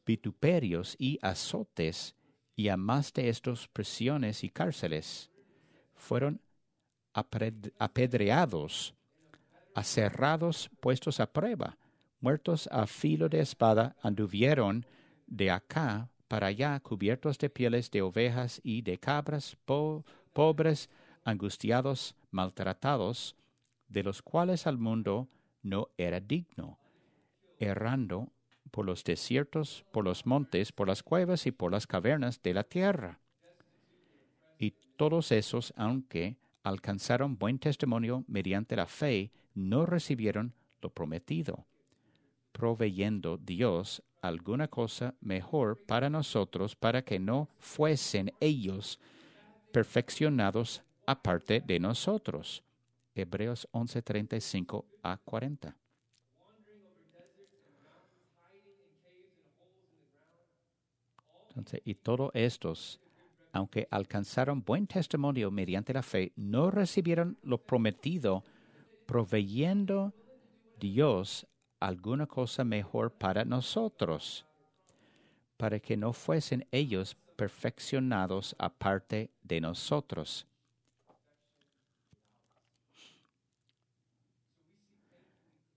vituperios 0.05 0.95
y 0.99 1.17
azotes, 1.21 2.15
y 2.55 2.67
a 2.67 2.77
más 2.77 3.13
de 3.13 3.29
estos 3.29 3.67
prisiones 3.69 4.43
y 4.43 4.49
cárceles. 4.49 5.31
Fueron 5.95 6.41
apedreados, 7.13 8.95
aserrados, 9.75 10.69
puestos 10.79 11.19
a 11.19 11.31
prueba, 11.31 11.77
muertos 12.19 12.67
a 12.71 12.87
filo 12.87 13.29
de 13.29 13.41
espada, 13.41 13.95
anduvieron 14.01 14.85
de 15.27 15.51
acá 15.51 16.09
para 16.27 16.47
allá 16.47 16.79
cubiertos 16.79 17.37
de 17.37 17.49
pieles 17.49 17.91
de 17.91 18.01
ovejas 18.01 18.59
y 18.63 18.81
de 18.81 18.97
cabras, 18.97 19.57
pobres, 20.33 20.89
angustiados, 21.23 22.15
maltratados, 22.31 23.35
de 23.87 24.03
los 24.03 24.21
cuales 24.21 24.65
al 24.65 24.77
mundo 24.77 25.29
no 25.61 25.89
era 25.97 26.19
digno, 26.19 26.79
errando 27.59 28.31
por 28.71 28.85
los 28.85 29.03
desiertos, 29.03 29.85
por 29.91 30.03
los 30.03 30.25
montes, 30.25 30.71
por 30.71 30.87
las 30.87 31.03
cuevas 31.03 31.45
y 31.45 31.51
por 31.51 31.71
las 31.71 31.85
cavernas 31.85 32.41
de 32.41 32.53
la 32.55 32.63
tierra. 32.63 33.19
Y 34.57 34.71
todos 34.97 35.31
esos, 35.31 35.73
aunque 35.77 36.37
alcanzaron 36.63 37.37
buen 37.37 37.59
testimonio 37.59 38.23
mediante 38.27 38.75
la 38.75 38.87
fe, 38.87 39.31
no 39.53 39.85
recibieron 39.85 40.53
lo 40.81 40.89
prometido, 40.89 41.65
proveyendo 42.51 43.37
Dios 43.37 44.01
alguna 44.21 44.67
cosa 44.69 45.15
mejor 45.19 45.83
para 45.85 46.09
nosotros, 46.09 46.75
para 46.75 47.03
que 47.03 47.19
no 47.19 47.49
fuesen 47.59 48.33
ellos 48.39 48.99
perfeccionados 49.71 50.81
aparte 51.05 51.59
de 51.59 51.79
nosotros. 51.79 52.63
Hebreos 53.15 53.67
11:35 53.71 54.85
a 55.03 55.17
40. 55.17 55.75
Entonces, 61.49 61.81
y 61.85 61.93
todos 61.93 62.31
estos, 62.33 62.99
aunque 63.53 63.87
alcanzaron 63.91 64.63
buen 64.63 64.87
testimonio 64.87 65.51
mediante 65.51 65.93
la 65.93 66.01
fe, 66.01 66.33
no 66.35 66.71
recibieron 66.71 67.37
lo 67.43 67.59
prometido, 67.59 68.43
proveyendo 69.05 70.13
Dios 70.79 71.47
alguna 71.79 72.25
cosa 72.25 72.63
mejor 72.63 73.11
para 73.11 73.45
nosotros, 73.45 74.45
para 75.55 75.79
que 75.79 75.95
no 75.95 76.13
fuesen 76.13 76.67
ellos 76.71 77.15
perfeccionados 77.35 78.55
aparte 78.57 79.29
de 79.43 79.61
nosotros. 79.61 80.47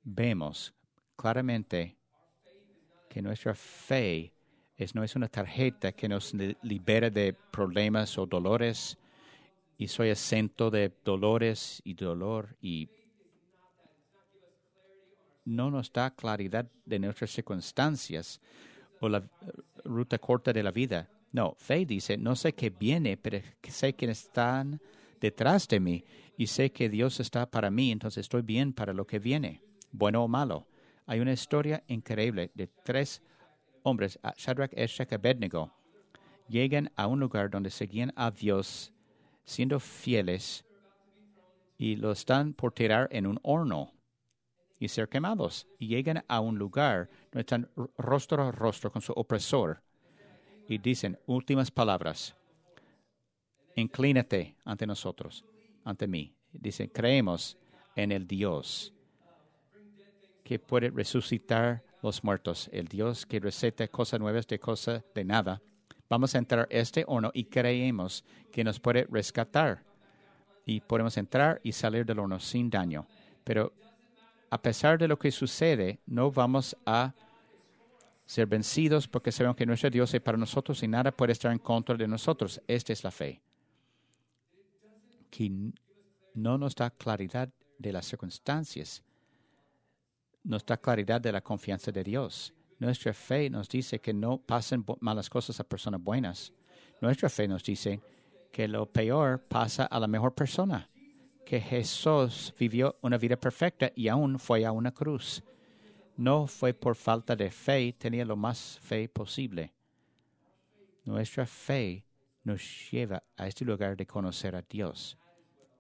Vemos 0.02 0.72
claramente 1.14 1.98
que 3.10 3.20
nuestra 3.20 3.54
fe 3.54 4.35
es, 4.76 4.94
no 4.94 5.02
es 5.02 5.16
una 5.16 5.28
tarjeta 5.28 5.92
que 5.92 6.08
nos 6.08 6.34
libera 6.62 7.10
de 7.10 7.32
problemas 7.32 8.18
o 8.18 8.26
dolores 8.26 8.98
y 9.78 9.88
soy 9.88 10.10
exento 10.10 10.70
de 10.70 10.92
dolores 11.04 11.80
y 11.84 11.94
dolor 11.94 12.56
y 12.60 12.88
no 15.44 15.70
nos 15.70 15.92
da 15.92 16.10
claridad 16.10 16.66
de 16.84 16.98
nuestras 16.98 17.30
circunstancias 17.30 18.40
o 19.00 19.08
la 19.08 19.22
ruta 19.84 20.18
corta 20.18 20.52
de 20.52 20.62
la 20.62 20.72
vida. 20.72 21.08
No, 21.32 21.54
fe 21.58 21.84
dice, 21.86 22.16
no 22.16 22.34
sé 22.36 22.54
qué 22.54 22.70
viene, 22.70 23.16
pero 23.16 23.38
sé 23.62 23.94
que 23.94 24.10
están 24.10 24.80
detrás 25.20 25.68
de 25.68 25.80
mí 25.80 26.04
y 26.36 26.46
sé 26.46 26.70
que 26.70 26.88
Dios 26.88 27.20
está 27.20 27.46
para 27.50 27.70
mí, 27.70 27.92
entonces 27.92 28.22
estoy 28.22 28.42
bien 28.42 28.72
para 28.72 28.92
lo 28.92 29.06
que 29.06 29.18
viene, 29.18 29.62
bueno 29.92 30.24
o 30.24 30.28
malo. 30.28 30.66
Hay 31.06 31.20
una 31.20 31.32
historia 31.32 31.84
increíble 31.86 32.50
de 32.54 32.66
tres 32.66 33.22
hombres, 33.86 34.18
Shadrach, 34.36 34.72
Eshach 34.74 35.12
y 35.12 35.14
Abednego, 35.14 35.72
llegan 36.48 36.90
a 36.96 37.06
un 37.06 37.20
lugar 37.20 37.50
donde 37.50 37.70
seguían 37.70 38.12
a 38.16 38.30
Dios 38.30 38.92
siendo 39.44 39.78
fieles 39.78 40.64
y 41.78 41.96
lo 41.96 42.12
están 42.12 42.52
por 42.52 42.72
tirar 42.72 43.08
en 43.12 43.26
un 43.26 43.38
horno 43.42 43.92
y 44.78 44.88
ser 44.88 45.08
quemados. 45.08 45.66
Y 45.78 45.88
llegan 45.88 46.24
a 46.28 46.40
un 46.40 46.58
lugar 46.58 47.08
donde 47.30 47.40
están 47.40 47.70
rostro 47.96 48.42
a 48.42 48.52
rostro 48.52 48.90
con 48.90 49.02
su 49.02 49.12
opresor 49.12 49.82
y 50.68 50.78
dicen 50.78 51.18
últimas 51.26 51.70
palabras. 51.70 52.34
Inclínate 53.76 54.56
ante 54.64 54.86
nosotros, 54.86 55.44
ante 55.84 56.06
mí. 56.06 56.34
Dicen, 56.52 56.88
creemos 56.88 57.56
en 57.94 58.10
el 58.10 58.26
Dios 58.26 58.92
que 60.42 60.58
puede 60.58 60.90
resucitar 60.90 61.85
los 62.06 62.24
muertos, 62.24 62.70
el 62.72 62.86
Dios 62.86 63.26
que 63.26 63.40
receta 63.40 63.86
cosas 63.88 64.20
nuevas 64.20 64.46
de 64.46 64.58
cosas 64.58 65.02
de 65.14 65.24
nada. 65.24 65.60
Vamos 66.08 66.34
a 66.34 66.38
entrar 66.38 66.68
a 66.70 66.74
este 66.74 67.04
horno 67.06 67.30
y 67.34 67.44
creemos 67.44 68.24
que 68.52 68.62
nos 68.62 68.78
puede 68.78 69.06
rescatar. 69.10 69.82
Y 70.64 70.80
podemos 70.80 71.16
entrar 71.16 71.60
y 71.62 71.72
salir 71.72 72.06
del 72.06 72.20
horno 72.20 72.38
sin 72.40 72.70
daño. 72.70 73.06
Pero 73.44 73.72
a 74.50 74.60
pesar 74.62 74.98
de 74.98 75.08
lo 75.08 75.18
que 75.18 75.30
sucede, 75.30 76.00
no 76.06 76.30
vamos 76.30 76.76
a 76.86 77.12
ser 78.24 78.46
vencidos 78.46 79.06
porque 79.06 79.32
sabemos 79.32 79.56
que 79.56 79.66
nuestro 79.66 79.90
Dios 79.90 80.12
es 80.14 80.20
para 80.20 80.38
nosotros 80.38 80.82
y 80.82 80.88
nada 80.88 81.12
puede 81.12 81.32
estar 81.32 81.52
en 81.52 81.58
contra 81.58 81.96
de 81.96 82.08
nosotros. 82.08 82.60
Esta 82.66 82.92
es 82.92 83.02
la 83.04 83.10
fe. 83.10 83.40
Que 85.30 85.50
no 86.34 86.58
nos 86.58 86.74
da 86.74 86.90
claridad 86.90 87.48
de 87.78 87.92
las 87.92 88.06
circunstancias, 88.06 89.02
nos 90.46 90.64
da 90.64 90.76
claridad 90.76 91.20
de 91.20 91.32
la 91.32 91.40
confianza 91.40 91.90
de 91.90 92.04
Dios. 92.04 92.54
Nuestra 92.78 93.12
fe 93.12 93.50
nos 93.50 93.68
dice 93.68 94.00
que 94.00 94.12
no 94.12 94.38
pasen 94.38 94.84
malas 95.00 95.28
cosas 95.28 95.58
a 95.60 95.64
personas 95.64 96.02
buenas. 96.02 96.52
Nuestra 97.00 97.28
fe 97.28 97.48
nos 97.48 97.62
dice 97.64 98.00
que 98.52 98.68
lo 98.68 98.86
peor 98.86 99.40
pasa 99.40 99.84
a 99.86 99.98
la 99.98 100.06
mejor 100.06 100.34
persona 100.34 100.88
que 101.46 101.60
Jesús 101.60 102.52
vivió 102.58 102.96
una 103.02 103.16
vida 103.16 103.36
perfecta 103.36 103.92
y 103.94 104.08
aún 104.08 104.38
fue 104.38 104.64
a 104.64 104.72
una 104.72 104.92
cruz. 104.92 105.42
No 106.16 106.46
fue 106.46 106.74
por 106.74 106.96
falta 106.96 107.36
de 107.36 107.50
fe, 107.50 107.92
tenía 107.92 108.24
lo 108.24 108.36
más 108.36 108.80
fe 108.80 109.08
posible. 109.08 109.72
Nuestra 111.04 111.46
fe 111.46 112.04
nos 112.42 112.90
lleva 112.90 113.22
a 113.36 113.46
este 113.46 113.64
lugar 113.64 113.96
de 113.96 114.06
conocer 114.06 114.56
a 114.56 114.62
Dios 114.62 115.16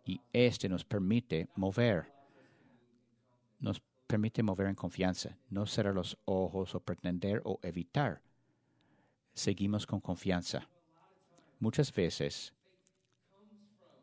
y 0.04 0.20
este 0.32 0.68
nos 0.68 0.84
permite 0.84 1.48
mover, 1.56 2.12
nos 3.58 3.82
permite 4.06 4.42
mover 4.42 4.68
en 4.68 4.74
confianza, 4.74 5.36
no 5.50 5.66
cerrar 5.66 5.94
los 5.94 6.16
ojos 6.24 6.74
o 6.74 6.80
pretender 6.80 7.42
o 7.44 7.58
evitar. 7.62 8.22
Seguimos 9.34 9.86
con 9.86 10.00
confianza. 10.00 10.68
Muchas 11.58 11.92
veces 11.92 12.54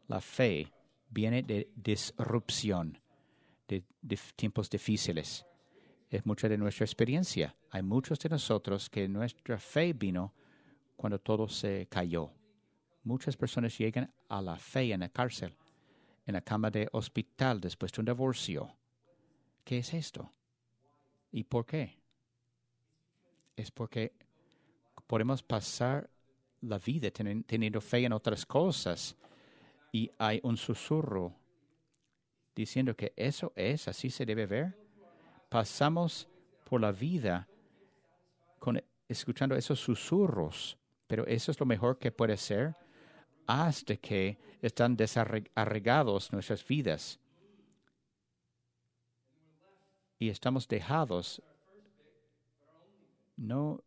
la 0.07 0.19
fe 0.19 0.71
viene 1.09 1.43
de 1.43 1.69
disrupción, 1.75 2.99
de, 3.67 3.83
tiempos 4.35 4.69
difíciles. 4.69 5.45
Es 6.09 6.25
mucha 6.25 6.47
de 6.49 6.57
nuestra 6.57 6.85
experiencia. 6.85 7.55
Hay 7.71 7.81
muchos 7.81 8.19
de 8.19 8.29
nosotros 8.29 8.89
que 8.89 9.07
nuestra 9.07 9.57
fe 9.57 9.93
vino 9.93 10.33
cuando 10.95 11.19
todo 11.19 11.47
se 11.47 11.87
cayó. 11.89 12.31
Muchas 13.03 13.35
personas 13.35 13.77
llegan 13.77 14.13
a 14.29 14.41
la 14.41 14.57
fe 14.57 14.91
en 14.91 15.01
la 15.01 15.09
cárcel, 15.09 15.55
en 16.25 16.33
la 16.33 16.41
cama 16.41 16.69
de 16.69 16.87
hospital 16.91 17.59
después 17.59 17.91
de 17.91 18.01
un 18.01 18.05
divorcio. 18.05 18.71
¿Qué 19.63 19.79
es 19.79 19.93
esto? 19.93 20.31
¿Y 21.31 21.43
por 21.43 21.65
qué? 21.65 22.03
es 23.55 23.71
porque 23.71 24.13
podemos 25.07 25.43
pasar 25.43 26.09
la 26.61 26.77
vida 26.77 27.11
teniendo 27.11 27.81
fe 27.81 28.05
en 28.05 28.13
otras 28.13 28.45
cosas 28.45 29.15
y 29.91 30.09
hay 30.17 30.39
un 30.43 30.57
susurro 30.57 31.35
diciendo 32.55 32.95
que 32.95 33.13
eso 33.15 33.51
es, 33.55 33.87
así 33.87 34.09
se 34.09 34.25
debe 34.25 34.45
ver. 34.45 34.77
Pasamos 35.49 36.27
por 36.63 36.81
la 36.81 36.91
vida 36.91 37.47
con, 38.59 38.81
escuchando 39.07 39.55
esos 39.55 39.79
susurros, 39.79 40.77
pero 41.07 41.25
eso 41.27 41.51
es 41.51 41.59
lo 41.59 41.65
mejor 41.65 41.99
que 41.99 42.11
puede 42.11 42.37
ser 42.37 42.75
hasta 43.45 43.97
que 43.97 44.37
están 44.61 44.95
desarregados 44.95 46.31
nuestras 46.31 46.65
vidas 46.65 47.19
y 50.23 50.29
estamos 50.29 50.69
dejados 50.69 51.41
no 53.35 53.83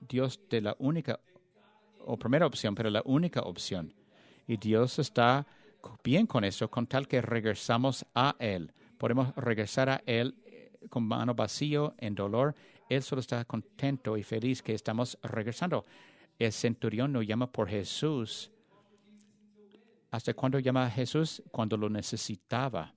Dios 0.00 0.40
de 0.50 0.60
la 0.60 0.74
única 0.80 1.20
o 2.00 2.16
primera 2.16 2.46
opción, 2.46 2.74
pero 2.74 2.90
la 2.90 3.02
única 3.04 3.42
opción. 3.42 3.94
Y 4.48 4.56
Dios 4.56 4.98
está 4.98 5.46
bien 6.02 6.26
con 6.26 6.42
eso, 6.42 6.68
con 6.68 6.88
tal 6.88 7.06
que 7.06 7.22
regresamos 7.22 8.04
a 8.12 8.34
Él. 8.40 8.72
Podemos 8.98 9.32
regresar 9.36 9.88
a 9.88 10.02
Él 10.04 10.34
eh, 10.46 10.72
con 10.90 11.04
mano 11.04 11.32
vacío, 11.32 11.94
en 11.98 12.16
dolor. 12.16 12.56
Él 12.88 13.04
solo 13.04 13.20
está 13.20 13.44
contento 13.44 14.16
y 14.16 14.24
feliz 14.24 14.62
que 14.62 14.74
estamos 14.74 15.16
regresando. 15.22 15.84
El 16.40 16.52
centurión 16.52 17.12
no 17.12 17.22
llama 17.22 17.52
por 17.52 17.68
Jesús. 17.68 18.50
¿Hasta 20.10 20.34
cuándo 20.34 20.58
llama 20.58 20.86
a 20.86 20.90
Jesús? 20.90 21.40
Cuando 21.52 21.76
lo 21.76 21.88
necesitaba. 21.88 22.95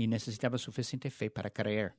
Y 0.00 0.06
necesitaba 0.06 0.56
suficiente 0.56 1.10
fe 1.10 1.30
para 1.30 1.50
creer. 1.50 1.94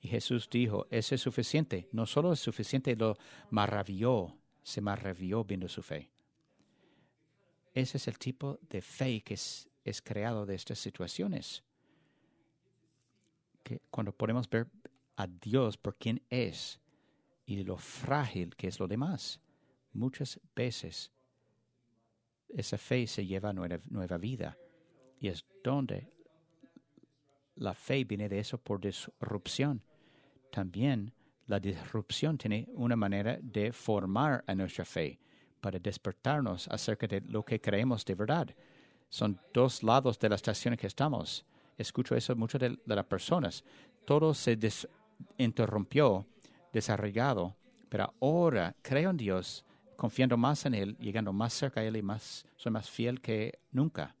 Y 0.00 0.06
Jesús 0.06 0.48
dijo, 0.48 0.86
ese 0.88 1.16
es 1.16 1.20
suficiente. 1.20 1.88
No 1.90 2.06
solo 2.06 2.32
es 2.32 2.38
suficiente, 2.38 2.94
lo 2.94 3.18
maravilló, 3.50 4.38
se 4.62 4.80
maravilló 4.80 5.42
viendo 5.42 5.66
su 5.66 5.82
fe. 5.82 6.12
Ese 7.74 7.96
es 7.96 8.06
el 8.06 8.20
tipo 8.20 8.60
de 8.70 8.80
fe 8.80 9.20
que 9.22 9.34
es, 9.34 9.68
es 9.82 10.00
creado 10.00 10.46
de 10.46 10.54
estas 10.54 10.78
situaciones. 10.78 11.64
Que 13.64 13.80
cuando 13.90 14.12
podemos 14.12 14.48
ver 14.48 14.68
a 15.16 15.26
Dios 15.26 15.76
por 15.76 15.96
quien 15.96 16.22
es 16.30 16.78
y 17.46 17.64
lo 17.64 17.78
frágil 17.78 18.54
que 18.54 18.68
es 18.68 18.78
lo 18.78 18.86
demás, 18.86 19.40
muchas 19.92 20.38
veces 20.54 21.10
esa 22.48 22.78
fe 22.78 23.08
se 23.08 23.26
lleva 23.26 23.48
a 23.48 23.52
nueva, 23.52 23.80
nueva 23.90 24.18
vida. 24.18 24.56
Y 25.18 25.26
es 25.26 25.44
donde 25.64 26.12
la 27.56 27.74
fe 27.74 28.04
viene 28.04 28.28
de 28.28 28.38
eso 28.38 28.58
por 28.58 28.80
disrupción 28.80 29.82
también 30.52 31.12
la 31.46 31.58
disrupción 31.58 32.38
tiene 32.38 32.68
una 32.74 32.94
manera 32.94 33.38
de 33.42 33.72
formar 33.72 34.44
a 34.46 34.54
nuestra 34.54 34.84
fe, 34.84 35.18
para 35.60 35.78
despertarnos 35.78 36.68
acerca 36.68 37.06
de 37.06 37.20
lo 37.22 37.44
que 37.44 37.60
creemos 37.60 38.04
de 38.04 38.14
verdad. 38.14 38.48
Son 39.08 39.40
dos 39.52 39.82
lados 39.82 40.18
de 40.18 40.28
la 40.28 40.36
estación 40.36 40.74
en 40.74 40.78
que 40.78 40.86
estamos. 40.86 41.44
Escucho 41.78 42.14
eso 42.14 42.36
mucho 42.36 42.58
de, 42.58 42.78
las 42.84 43.04
personas. 43.06 43.64
Todo 44.04 44.34
se 44.34 44.58
interrumpió, 45.38 46.26
desarraigado, 46.72 47.56
pero 47.88 48.12
ahora 48.20 48.74
creo 48.82 49.10
en 49.10 49.16
Dios, 49.16 49.64
confiando 49.96 50.36
más 50.36 50.66
en 50.66 50.74
Él, 50.74 50.96
llegando 50.98 51.32
más 51.32 51.52
cerca 51.52 51.80
a 51.80 51.84
Él 51.84 51.96
y 51.96 52.02
más, 52.02 52.44
soy 52.56 52.72
más 52.72 52.90
fiel 52.90 53.20
que 53.20 53.58
nunca. 53.70 54.14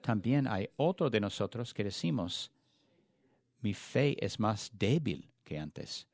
También 0.00 0.46
hay 0.46 0.68
otro 0.76 1.10
de 1.10 1.20
nosotros 1.20 1.74
que 1.74 1.84
decimos, 1.84 2.50
mi 3.60 3.74
fe 3.74 4.16
es 4.24 4.38
más 4.38 4.70
débil 4.72 5.30
que 5.44 5.58
antes. 5.58 6.06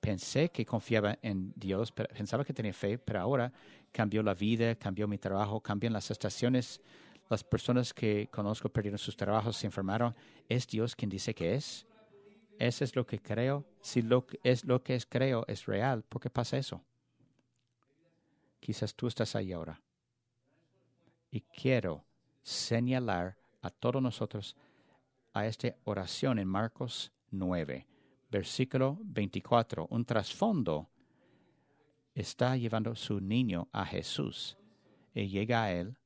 Pensé 0.00 0.50
que 0.50 0.64
confiaba 0.64 1.18
en 1.22 1.52
Dios, 1.56 1.92
pensaba 1.92 2.44
que 2.44 2.54
tenía 2.54 2.72
fe, 2.72 2.98
pero 2.98 3.20
ahora 3.20 3.52
cambió 3.92 4.22
la 4.22 4.34
vida, 4.34 4.74
cambió 4.74 5.06
mi 5.06 5.18
trabajo, 5.18 5.60
cambian 5.60 5.92
las 5.92 6.10
estaciones. 6.10 6.80
Las 7.28 7.44
personas 7.44 7.92
que 7.92 8.28
conozco 8.30 8.68
perdieron 8.68 8.98
sus 8.98 9.16
trabajos, 9.16 9.56
se 9.56 9.66
enfermaron. 9.66 10.14
¿Es 10.48 10.66
Dios 10.66 10.96
quien 10.96 11.10
dice 11.10 11.34
que 11.34 11.54
es? 11.54 11.86
Eso 12.58 12.84
es 12.84 12.96
lo 12.96 13.06
que 13.06 13.18
creo. 13.18 13.64
Si 13.80 14.02
lo 14.02 14.26
es 14.42 14.64
lo 14.64 14.82
que 14.82 14.94
es 14.94 15.06
creo 15.06 15.44
es 15.46 15.66
real, 15.66 16.02
¿por 16.02 16.20
qué 16.20 16.30
pasa 16.30 16.58
eso? 16.58 16.82
Quizás 18.58 18.94
tú 18.94 19.06
estás 19.06 19.34
ahí 19.36 19.52
ahora. 19.52 19.80
Y 21.30 21.40
quiero 21.40 22.04
señalar 22.42 23.38
a 23.62 23.70
todos 23.70 24.02
nosotros 24.02 24.56
a 25.32 25.46
esta 25.46 25.74
oración 25.84 26.38
en 26.38 26.48
Marcos 26.48 27.12
9, 27.30 27.86
versículo 28.30 28.98
24. 29.02 29.86
Un 29.90 30.04
trasfondo 30.04 30.88
está 32.14 32.56
llevando 32.56 32.94
su 32.94 33.20
niño 33.20 33.68
a 33.72 33.84
Jesús 33.84 34.56
y 35.14 35.28
llega 35.28 35.64
a 35.64 35.72
él 35.72 35.96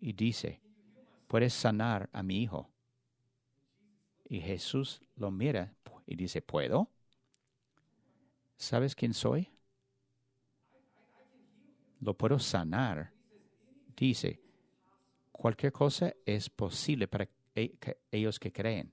y 0.00 0.12
dice, 0.12 0.60
¿puedes 1.26 1.54
sanar 1.54 2.08
a 2.12 2.22
mi 2.22 2.42
hijo? 2.42 2.70
Y 4.28 4.40
Jesús 4.40 5.00
lo 5.16 5.30
mira 5.30 5.74
y 6.06 6.16
dice, 6.16 6.42
¿puedo? 6.42 6.90
¿Sabes 8.56 8.94
quién 8.94 9.14
soy? 9.14 9.50
Lo 12.00 12.16
puedo 12.16 12.38
sanar. 12.38 13.12
Dice, 13.96 14.43
cualquier 15.44 15.72
cosa 15.72 16.14
es 16.24 16.48
posible 16.48 17.06
para 17.06 17.28
e, 17.54 17.76
ellos 18.10 18.40
que 18.40 18.50
creen. 18.50 18.90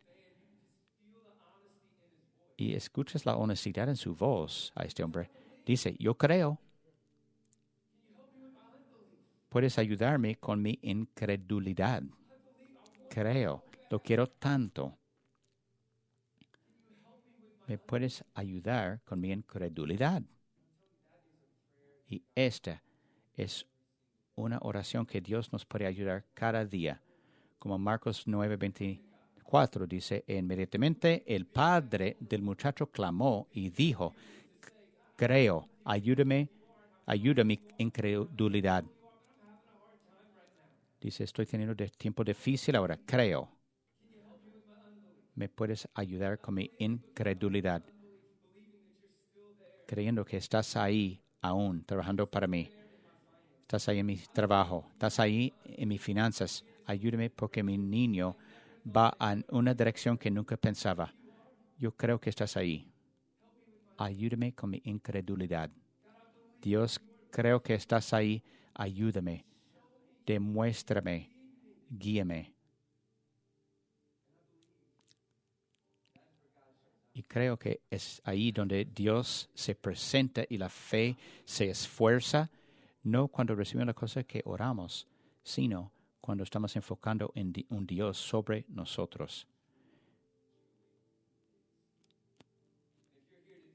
Y 2.57 2.73
escuchas 2.73 3.25
la 3.25 3.37
honestidad 3.37 3.87
en 3.87 3.95
su 3.95 4.13
voz 4.13 4.73
a 4.75 4.83
este 4.83 5.01
hombre. 5.01 5.31
Dice, 5.65 5.95
yo 5.97 6.17
creo. 6.17 6.59
Puedes 9.47 9.77
ayudarme 9.77 10.35
con 10.35 10.61
mi 10.61 10.77
incredulidad. 10.81 12.03
Creo, 13.09 13.63
lo 13.89 14.01
quiero 14.01 14.27
tanto. 14.27 14.97
¿Me 17.65 17.77
puedes 17.77 18.25
ayudar 18.33 19.01
con 19.05 19.21
mi 19.21 19.31
incredulidad? 19.31 20.21
Y 22.09 22.21
esta 22.35 22.83
es 23.37 23.65
una 24.41 24.59
oración 24.61 25.05
que 25.05 25.21
Dios 25.21 25.51
nos 25.53 25.65
puede 25.65 25.85
ayudar 25.85 26.25
cada 26.33 26.65
día 26.65 27.01
como 27.61 27.77
Marcos 27.77 28.25
9:24 28.25 29.85
dice, 29.87 30.23
inmediatamente 30.25 31.23
el 31.27 31.45
padre 31.45 32.17
del 32.19 32.41
muchacho 32.41 32.87
clamó 32.87 33.47
y 33.53 33.69
dijo, 33.69 34.15
creo, 35.15 35.69
ayúdame, 35.85 36.49
ayuda 37.05 37.43
mi 37.43 37.61
incredulidad. 37.77 38.83
Dice, 40.99 41.23
estoy 41.23 41.45
teniendo 41.45 41.75
tiempo 41.75 42.23
difícil 42.23 42.75
ahora, 42.75 42.97
creo. 43.05 43.47
¿Me 45.35 45.47
puedes 45.47 45.87
ayudar 45.93 46.39
con 46.39 46.55
mi 46.55 46.71
incredulidad? 46.79 47.83
Creyendo 49.85 50.25
que 50.25 50.37
estás 50.37 50.75
ahí 50.75 51.21
aún, 51.41 51.85
trabajando 51.85 52.25
para 52.25 52.47
mí. 52.47 52.80
Estás 53.71 53.87
ahí 53.87 53.99
en 53.99 54.05
mi 54.05 54.17
trabajo, 54.17 54.85
estás 54.91 55.17
ahí 55.21 55.53
en 55.63 55.87
mis 55.87 56.01
finanzas 56.01 56.65
ayúdame 56.91 57.29
porque 57.29 57.63
mi 57.63 57.77
niño 57.77 58.35
va 58.85 59.15
en 59.19 59.45
una 59.49 59.73
dirección 59.73 60.17
que 60.17 60.29
nunca 60.29 60.57
pensaba. 60.57 61.13
Yo 61.77 61.95
creo 61.95 62.19
que 62.19 62.29
estás 62.29 62.57
ahí. 62.57 62.91
Ayúdame 63.97 64.53
con 64.53 64.71
mi 64.71 64.81
incredulidad. 64.85 65.69
Dios, 66.61 66.99
creo 67.31 67.61
que 67.61 67.73
estás 67.73 68.13
ahí. 68.13 68.43
Ayúdame. 68.73 69.45
Demuéstrame. 70.25 71.29
Guíame. 71.89 72.53
Y 77.13 77.23
creo 77.23 77.57
que 77.57 77.81
es 77.89 78.21
ahí 78.23 78.51
donde 78.51 78.85
Dios 78.85 79.49
se 79.53 79.75
presenta 79.75 80.45
y 80.47 80.57
la 80.57 80.69
fe 80.69 81.17
se 81.43 81.69
esfuerza, 81.69 82.49
no 83.03 83.27
cuando 83.27 83.55
recibimos 83.55 83.87
la 83.87 83.93
cosa 83.93 84.23
que 84.23 84.41
oramos, 84.45 85.07
sino 85.43 85.91
cuando 86.19 86.43
estamos 86.43 86.75
enfocando 86.75 87.31
en 87.35 87.53
un 87.69 87.85
Dios 87.85 88.17
sobre 88.17 88.65
nosotros. 88.69 89.47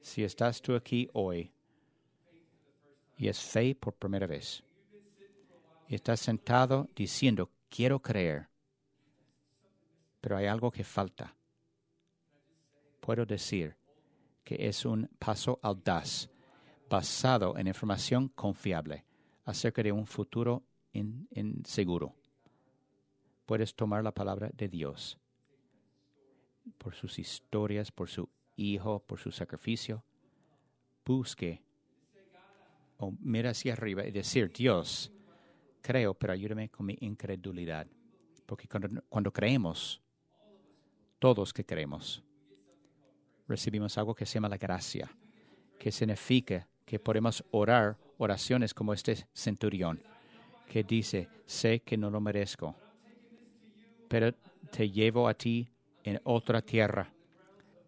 Si 0.01 0.23
estás 0.23 0.63
tú 0.63 0.77
aquí 0.77 1.09
hoy 1.15 1.51
y 3.19 3.27
es 3.27 3.41
fe 3.41 3.75
por 3.75 3.95
primera 3.95 4.27
vez, 4.27 4.63
y 5.89 5.95
estás 5.95 6.21
sentado 6.21 6.89
diciendo, 6.95 7.51
quiero 7.69 8.01
creer, 8.01 8.49
pero 10.21 10.37
hay 10.37 10.47
algo 10.47 10.71
que 10.71 10.85
falta, 10.85 11.35
puedo 13.01 13.25
decir 13.27 13.77
que 14.45 14.69
es 14.69 14.85
un 14.85 15.09
paso 15.19 15.59
audaz 15.63 16.29
basado 16.89 17.59
en 17.59 17.67
información 17.67 18.29
confiable 18.29 19.05
acerca 19.47 19.83
de 19.83 19.93
un 19.93 20.07
futuro 20.07 20.63
inseguro 20.93 22.15
puedes 23.47 23.75
tomar 23.75 24.03
la 24.03 24.13
palabra 24.13 24.51
de 24.53 24.69
Dios. 24.69 25.19
por 26.79 26.97
sus 26.97 27.21
historias, 27.21 27.93
por 27.93 28.09
su 28.09 28.29
hijo, 28.57 28.99
por 28.99 29.21
su 29.21 29.31
sacrificio. 29.31 30.03
Busque 31.05 31.63
o 32.99 33.13
mira 33.21 33.51
hacia 33.51 33.75
arriba 33.75 34.05
y 34.05 34.11
decir, 34.11 34.51
Dios, 34.53 35.13
creo, 35.81 36.13
pero 36.15 36.33
ayúdame 36.33 36.69
con 36.69 36.87
mi 36.87 36.97
incredulidad. 37.01 37.87
Porque 38.47 38.67
cuando, 38.67 39.01
cuando 39.09 39.33
creemos, 39.33 40.03
todos 41.21 41.53
que 41.53 41.65
creemos, 41.65 42.21
recibimos 43.47 43.97
algo 43.97 44.13
que 44.13 44.27
se 44.27 44.35
llama 44.35 44.49
la 44.49 44.59
gracia, 44.59 45.09
que 45.79 45.93
significa 45.93 46.69
que 46.85 46.99
podemos 46.99 47.45
orar 47.53 47.97
oraciones 48.19 48.75
como 48.75 48.93
este 48.93 49.27
centurión, 49.33 50.01
que 50.69 50.83
dice, 50.83 51.29
sé 51.47 51.81
que 51.81 51.97
no 51.97 52.11
lo 52.11 52.21
merezco, 52.21 52.75
pero 54.09 54.35
te 54.71 54.91
llevo 54.91 55.29
a 55.29 55.35
ti 55.35 55.69
en 56.05 56.21
otra 56.25 56.63
tierra, 56.63 57.13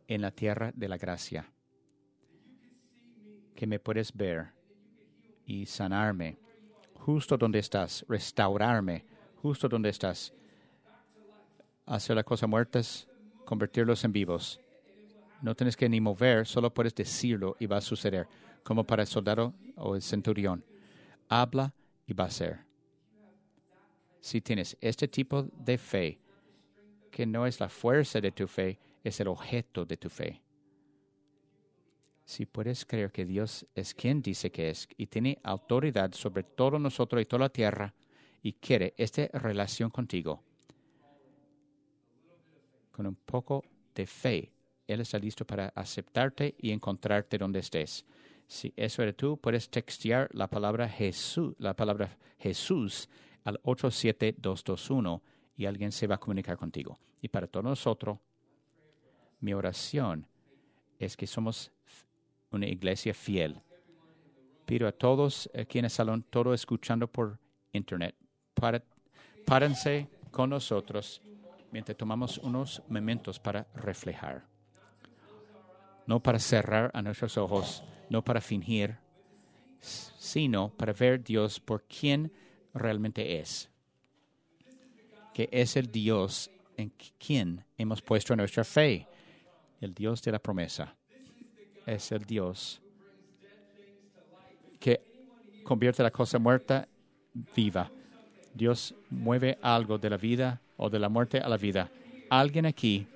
en 0.07 0.22
la 0.22 0.31
tierra 0.31 0.72
de 0.74 0.89
la 0.89 0.97
gracia, 0.97 1.51
que 3.55 3.66
me 3.66 3.79
puedes 3.79 4.12
ver 4.16 4.53
y 5.45 5.66
sanarme 5.66 6.39
justo 6.95 7.37
donde 7.37 7.59
estás, 7.59 8.05
restaurarme 8.09 9.05
justo 9.43 9.68
donde 9.68 9.89
estás, 9.89 10.33
hacer 11.87 12.16
las 12.16 12.24
cosas 12.24 12.49
muertas, 12.49 13.09
convertirlos 13.45 14.05
en 14.05 14.12
vivos. 14.12 14.61
No 15.41 15.55
tienes 15.55 15.76
que 15.76 15.89
ni 15.89 16.01
mover, 16.01 16.47
solo 16.47 16.72
puedes 16.72 16.95
decirlo 16.95 17.57
y 17.59 17.66
va 17.66 17.79
a 17.79 17.81
suceder, 17.81 18.26
como 18.62 18.84
para 18.84 19.02
el 19.02 19.09
soldado 19.09 19.54
o 19.76 19.94
el 19.94 20.02
centurión. 20.02 20.64
Habla 21.28 21.74
y 22.06 22.12
va 22.12 22.24
a 22.24 22.30
ser. 22.30 22.61
Si 24.20 24.40
tienes 24.40 24.76
este 24.80 25.09
tipo 25.09 25.42
de 25.42 25.78
fe, 25.78 26.18
que 27.11 27.26
no 27.26 27.46
es 27.46 27.61
la 27.61 27.68
fuerza 27.68 28.20
de 28.20 28.32
tu 28.32 28.46
fe, 28.46 28.78
es 29.02 29.20
el 29.20 29.28
objeto 29.28 29.84
de 29.84 29.96
tu 29.96 30.09
fe. 30.09 30.42
Si 32.24 32.44
puedes 32.44 32.84
creer 32.84 33.11
que 33.11 33.24
Dios 33.24 33.66
es 33.74 33.94
quien 33.94 34.20
dice 34.20 34.50
que 34.50 34.68
es 34.68 34.86
y 34.96 35.06
tiene 35.06 35.38
autoridad 35.42 36.12
sobre 36.12 36.42
todo 36.42 36.78
nosotros 36.78 37.22
y 37.22 37.24
toda 37.24 37.40
la 37.40 37.48
tierra 37.48 37.94
y 38.42 38.52
quiere 38.52 38.92
esta 38.98 39.26
relación 39.38 39.90
contigo, 39.90 40.42
con 42.92 43.06
un 43.06 43.14
poco 43.14 43.64
de 43.94 44.06
fe, 44.06 44.52
Él 44.86 45.00
está 45.00 45.18
listo 45.18 45.46
para 45.46 45.68
aceptarte 45.68 46.54
y 46.59 46.70
encontrarte 46.70 47.38
donde 47.38 47.61
estés. 47.61 48.04
Si 48.49 48.72
eso 48.76 49.03
eres 49.03 49.14
tú, 49.14 49.36
puedes 49.36 49.68
textear 49.68 50.30
la 50.32 50.49
palabra 50.49 50.88
Jesús, 50.88 51.55
la 51.59 51.76
palabra 51.76 52.16
Jesús 52.38 53.09
al 53.44 53.61
87221 53.62 55.22
y 55.55 55.66
alguien 55.66 55.92
se 55.92 56.07
va 56.07 56.14
a 56.14 56.18
comunicar 56.18 56.57
contigo. 56.57 56.99
Y 57.20 57.28
para 57.28 57.46
todos 57.46 57.64
nosotros, 57.64 58.18
mi 59.40 59.53
oración 59.53 60.26
es 60.99 61.14
que 61.14 61.26
somos 61.26 61.70
una 62.51 62.66
iglesia 62.66 63.12
fiel. 63.12 63.61
Pido 64.64 64.88
a 64.88 64.92
todos 64.92 65.51
aquí 65.55 65.78
en 65.78 65.84
el 65.84 65.90
salón, 65.90 66.24
todos 66.30 66.55
escuchando 66.55 67.07
por 67.07 67.38
internet, 67.72 68.16
párense 69.44 70.09
con 70.30 70.51
nosotros 70.51 71.20
mientras 71.70 71.99
tomamos 71.99 72.38
unos 72.38 72.82
momentos 72.88 73.38
para 73.38 73.66
reflejar. 73.74 74.46
No 76.07 76.22
para 76.22 76.38
cerrar 76.38 76.90
a 76.94 77.03
nuestros 77.03 77.36
ojos, 77.36 77.84
no 78.11 78.22
para 78.22 78.40
fingir, 78.40 78.96
sino 79.80 80.70
para 80.70 80.92
ver 80.92 81.22
Dios 81.22 81.61
por 81.61 81.82
quien 81.84 82.32
realmente 82.74 83.38
es. 83.40 83.70
Que 85.32 85.48
es 85.52 85.76
el 85.76 85.90
Dios 85.90 86.50
en 86.76 86.92
quien 87.18 87.64
hemos 87.76 88.02
puesto 88.02 88.34
nuestra 88.34 88.64
fe, 88.64 89.06
el 89.80 89.94
Dios 89.94 90.22
de 90.22 90.32
la 90.32 90.38
promesa. 90.38 90.94
Es 91.86 92.12
el 92.12 92.24
Dios 92.24 92.80
que 94.78 95.00
convierte 95.64 96.02
la 96.02 96.11
cosa 96.11 96.38
muerta 96.38 96.88
viva. 97.54 97.90
Dios 98.54 98.94
mueve 99.11 99.59
algo 99.62 99.98
de 99.98 100.11
la 100.11 100.16
vida 100.16 100.61
o 100.76 100.90
de 100.90 100.98
la 100.98 101.09
muerte 101.09 101.38
a 101.38 101.48
la 101.48 101.56
vida. 101.56 101.90
Alguien 102.30 102.66
aquí 102.66 103.06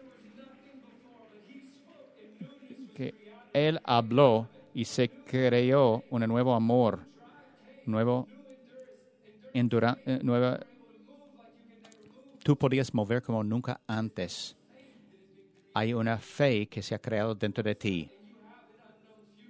que 2.95 3.15
Él 3.53 3.81
habló 3.85 4.49
y 4.75 4.85
se 4.85 5.09
creó 5.09 6.05
un 6.11 6.23
nuevo 6.23 6.55
amor, 6.55 7.01
nuevo 7.87 8.27
endura, 9.53 9.99
eh, 10.07 10.21
nueva. 10.23 10.61
Tú 12.43 12.57
podías 12.57 12.93
mover 12.95 13.23
como 13.23 13.45
nunca 13.45 13.81
antes. 13.87 14.57
Hay 15.75 15.95
una 15.95 16.19
fe 16.19 16.67
que 16.67 16.83
se 16.83 16.95
ha 16.95 16.99
creado 16.99 17.35
dentro 17.35 17.63
de 17.63 17.75
ti, 17.75 18.11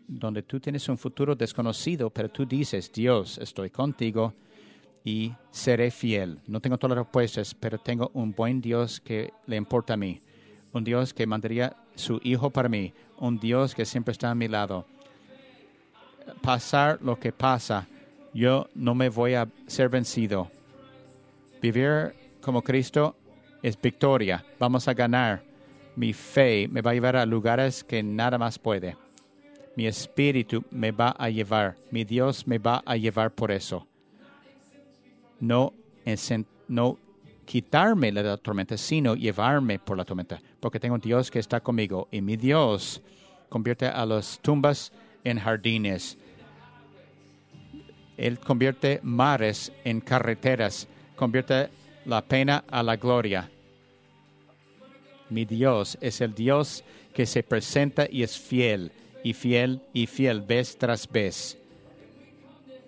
donde 0.06 0.42
tú 0.42 0.60
tienes 0.60 0.88
un 0.88 0.98
futuro 0.98 1.34
desconocido, 1.34 2.10
pero 2.10 2.28
tú 2.28 2.46
dices, 2.46 2.92
Dios, 2.92 3.38
estoy 3.38 3.70
contigo 3.70 4.34
y 5.04 5.32
seré 5.50 5.90
fiel. 5.90 6.38
No 6.46 6.60
tengo 6.60 6.78
todas 6.78 6.96
las 6.96 7.06
respuestas, 7.06 7.54
pero 7.54 7.78
tengo 7.78 8.10
un 8.14 8.32
buen 8.32 8.60
Dios 8.60 9.00
que 9.00 9.32
le 9.46 9.56
importa 9.56 9.94
a 9.94 9.96
mí. 9.96 10.20
Un 10.72 10.84
Dios 10.84 11.12
que 11.12 11.26
mandaría 11.26 11.76
su 11.94 12.20
Hijo 12.22 12.50
para 12.50 12.68
mí. 12.68 12.92
Un 13.18 13.38
Dios 13.38 13.74
que 13.74 13.84
siempre 13.84 14.12
está 14.12 14.30
a 14.30 14.34
mi 14.34 14.48
lado. 14.48 14.86
Pasar 16.40 16.98
lo 17.02 17.18
que 17.18 17.32
pasa, 17.32 17.86
yo 18.32 18.68
no 18.74 18.94
me 18.94 19.08
voy 19.08 19.34
a 19.34 19.48
ser 19.66 19.88
vencido. 19.88 20.50
Vivir 21.60 22.14
como 22.40 22.62
Cristo 22.62 23.16
es 23.62 23.80
victoria. 23.80 24.44
Vamos 24.58 24.88
a 24.88 24.94
ganar. 24.94 25.42
Mi 25.94 26.12
fe 26.12 26.68
me 26.68 26.80
va 26.80 26.92
a 26.92 26.94
llevar 26.94 27.16
a 27.16 27.26
lugares 27.26 27.84
que 27.84 28.02
nada 28.02 28.38
más 28.38 28.58
puede. 28.58 28.96
Mi 29.76 29.86
espíritu 29.86 30.64
me 30.70 30.90
va 30.90 31.14
a 31.18 31.28
llevar. 31.28 31.76
Mi 31.90 32.04
Dios 32.04 32.46
me 32.46 32.58
va 32.58 32.82
a 32.84 32.96
llevar 32.96 33.30
por 33.30 33.50
eso 33.50 33.86
no, 35.42 35.74
no 36.68 36.98
quitarme 37.44 38.12
la 38.12 38.36
tormenta, 38.36 38.76
sino 38.76 39.16
llevarme 39.16 39.80
por 39.80 39.98
la 39.98 40.04
tormenta, 40.04 40.40
porque 40.60 40.78
tengo 40.78 40.94
un 40.94 41.00
Dios 41.00 41.30
que 41.30 41.40
está 41.40 41.60
conmigo 41.60 42.08
y 42.12 42.22
mi 42.22 42.36
Dios 42.36 43.02
convierte 43.48 43.86
a 43.86 44.06
las 44.06 44.38
tumbas 44.40 44.92
en 45.24 45.38
jardines. 45.38 46.18
Él 48.16 48.38
convierte 48.38 49.00
mares 49.02 49.72
en 49.84 50.00
carreteras, 50.00 50.86
convierte 51.16 51.68
la 52.04 52.22
pena 52.22 52.64
a 52.70 52.82
la 52.82 52.96
gloria. 52.96 53.50
Mi 55.30 55.44
Dios 55.44 55.96
es 56.00 56.20
el 56.20 56.34
Dios 56.34 56.84
que 57.14 57.26
se 57.26 57.42
presenta 57.42 58.06
y 58.10 58.22
es 58.22 58.38
fiel, 58.38 58.92
y 59.24 59.32
fiel 59.32 59.80
y 59.92 60.06
fiel 60.06 60.42
vez 60.42 60.76
tras 60.76 61.10
vez 61.10 61.58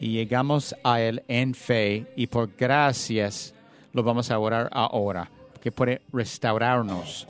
y 0.05 0.11
llegamos 0.12 0.74
a 0.85 1.01
Él 1.01 1.22
en 1.28 1.55
fe 1.55 2.12
y 2.16 2.26
por 2.26 2.51
gracias 2.57 3.55
lo 3.93 4.03
vamos 4.03 4.30
a 4.30 4.39
orar 4.39 4.68
ahora, 4.72 5.30
que 5.62 5.72
puede 5.72 6.03
restaurarnos, 6.12 7.26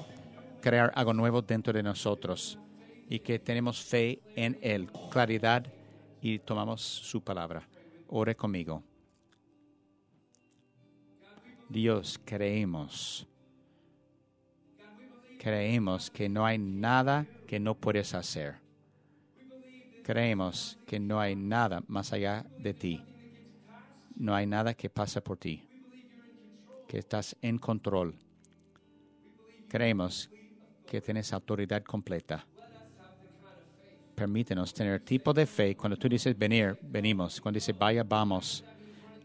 crear 0.60 0.90
algo 0.94 1.12
nuevo 1.12 1.42
dentro 1.42 1.72
de 1.72 1.82
nosotros 1.82 2.58
y 3.14 3.20
que 3.20 3.38
tenemos 3.38 3.80
fe 3.80 4.20
en 4.34 4.58
Él, 4.60 4.90
claridad 5.08 5.64
y 6.20 6.40
tomamos 6.40 6.80
su 6.82 7.22
palabra. 7.22 7.68
Ore 8.08 8.34
conmigo. 8.34 8.82
Dios, 11.68 12.18
creemos. 12.24 13.24
Creemos 15.38 16.10
que 16.10 16.28
no 16.28 16.44
hay 16.44 16.58
nada 16.58 17.24
que 17.46 17.60
no 17.60 17.76
puedes 17.76 18.14
hacer 18.14 18.64
Creemos 20.02 20.76
que 20.84 20.98
no 20.98 21.20
hay 21.20 21.36
nada 21.36 21.84
más 21.86 22.12
allá 22.12 22.44
de 22.58 22.74
ti. 22.74 23.02
No 24.16 24.34
hay 24.34 24.46
nada 24.46 24.74
que 24.74 24.90
pasa 24.90 25.22
por 25.22 25.38
ti. 25.38 25.66
Que 26.88 26.98
estás 26.98 27.36
en 27.40 27.58
control. 27.58 28.14
Creemos 29.66 30.28
que 30.86 31.00
tienes 31.00 31.32
autoridad 31.32 31.82
completa. 31.84 32.44
Permítenos 34.14 34.72
tener 34.72 35.00
tipo 35.00 35.32
de 35.32 35.46
fe. 35.46 35.76
Cuando 35.76 35.96
tú 35.96 36.08
dices 36.08 36.38
venir, 36.38 36.78
venimos. 36.82 37.40
Cuando 37.40 37.56
dices 37.56 37.76
vaya, 37.76 38.04
vamos. 38.04 38.64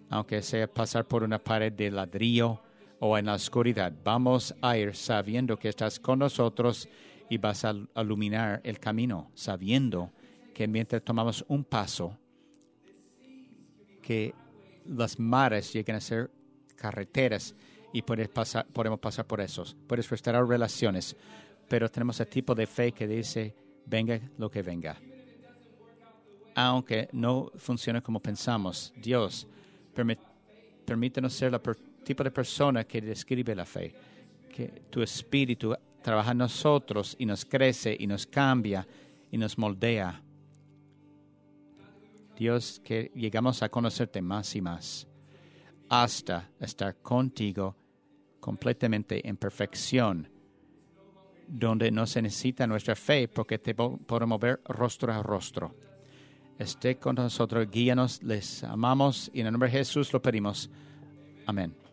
Aunque 0.10 0.42
sea 0.42 0.68
pasar 0.68 1.06
por 1.06 1.24
una 1.24 1.38
pared 1.38 1.72
de 1.72 1.92
ladrillo 1.92 2.60
o 3.00 3.18
en 3.18 3.28
la 3.28 3.36
oscuridad, 3.36 3.94
vamos 4.04 4.56
a 4.62 4.78
ir 4.78 4.96
sabiendo 4.96 5.58
que 5.58 5.70
estás 5.70 6.00
con 6.00 6.20
nosotros 6.20 6.90
y 7.30 7.38
vas 7.38 7.64
a 7.64 7.76
iluminar 7.96 8.60
el 8.64 8.80
camino, 8.80 9.30
sabiendo 9.36 10.12
que 10.54 10.68
mientras 10.68 11.04
tomamos 11.04 11.46
un 11.48 11.64
paso, 11.64 12.18
que 14.02 14.34
las 14.86 15.20
mares 15.20 15.72
lleguen 15.72 15.96
a 15.96 16.02
ser 16.02 16.32
carreteras 16.76 17.54
y 17.94 18.02
pasar, 18.02 18.66
podemos 18.68 19.00
pasar 19.00 19.26
por 19.26 19.40
esos. 19.40 19.76
Puedes 19.88 20.10
restaurar 20.10 20.48
relaciones, 20.48 21.16
pero 21.68 21.90
tenemos 21.90 22.20
el 22.20 22.28
tipo 22.28 22.56
de 22.56 22.66
fe 22.66 22.92
que 22.92 23.08
dice, 23.08 23.56
venga 23.90 24.20
lo 24.38 24.50
que 24.50 24.62
venga. 24.62 24.96
Aunque 26.56 27.10
no 27.14 27.52
funcione 27.56 28.02
como 28.02 28.20
pensamos, 28.20 28.94
Dios, 28.96 29.48
permítanos 30.86 31.34
ser 31.34 31.54
el 31.54 31.62
tipo 32.04 32.24
de 32.24 32.32
persona 32.32 32.84
que 32.84 33.02
describe 33.02 33.56
la 33.56 33.66
fe, 33.66 33.94
que 34.54 34.68
tu 34.90 35.02
espíritu 35.02 35.76
trabaja 36.02 36.32
en 36.32 36.40
nosotros 36.40 37.16
y 37.20 37.26
nos 37.26 37.46
crece 37.46 37.96
y 37.98 38.08
nos 38.08 38.26
cambia 38.26 38.86
y 39.32 39.38
nos 39.38 39.58
moldea. 39.58 40.22
Dios, 42.38 42.82
que 42.84 43.12
llegamos 43.16 43.62
a 43.64 43.70
conocerte 43.70 44.22
más 44.22 44.56
y 44.56 44.62
más 44.62 45.06
hasta 45.90 46.50
estar 46.60 46.98
contigo 47.02 47.76
completamente 48.40 49.28
en 49.28 49.38
perfección, 49.38 50.28
donde 51.50 51.92
no 51.92 52.06
se 52.06 52.22
necesita 52.22 52.68
nuestra 52.68 52.96
fe 52.96 53.28
porque 53.28 53.58
te 53.58 53.74
podemos 53.74 54.40
ver 54.40 54.62
rostro 54.66 55.12
a 55.12 55.24
rostro. 55.24 55.76
Esté 56.58 56.98
con 56.98 57.16
nosotros, 57.16 57.70
guíanos, 57.70 58.22
les 58.22 58.64
amamos 58.64 59.32
y 59.34 59.42
en 59.42 59.48
el 59.48 59.54
nombre 59.54 59.70
de 59.70 59.80
Jesús 59.80 60.14
lo 60.14 60.22
pedimos. 60.22 60.70
Amén. 61.46 61.89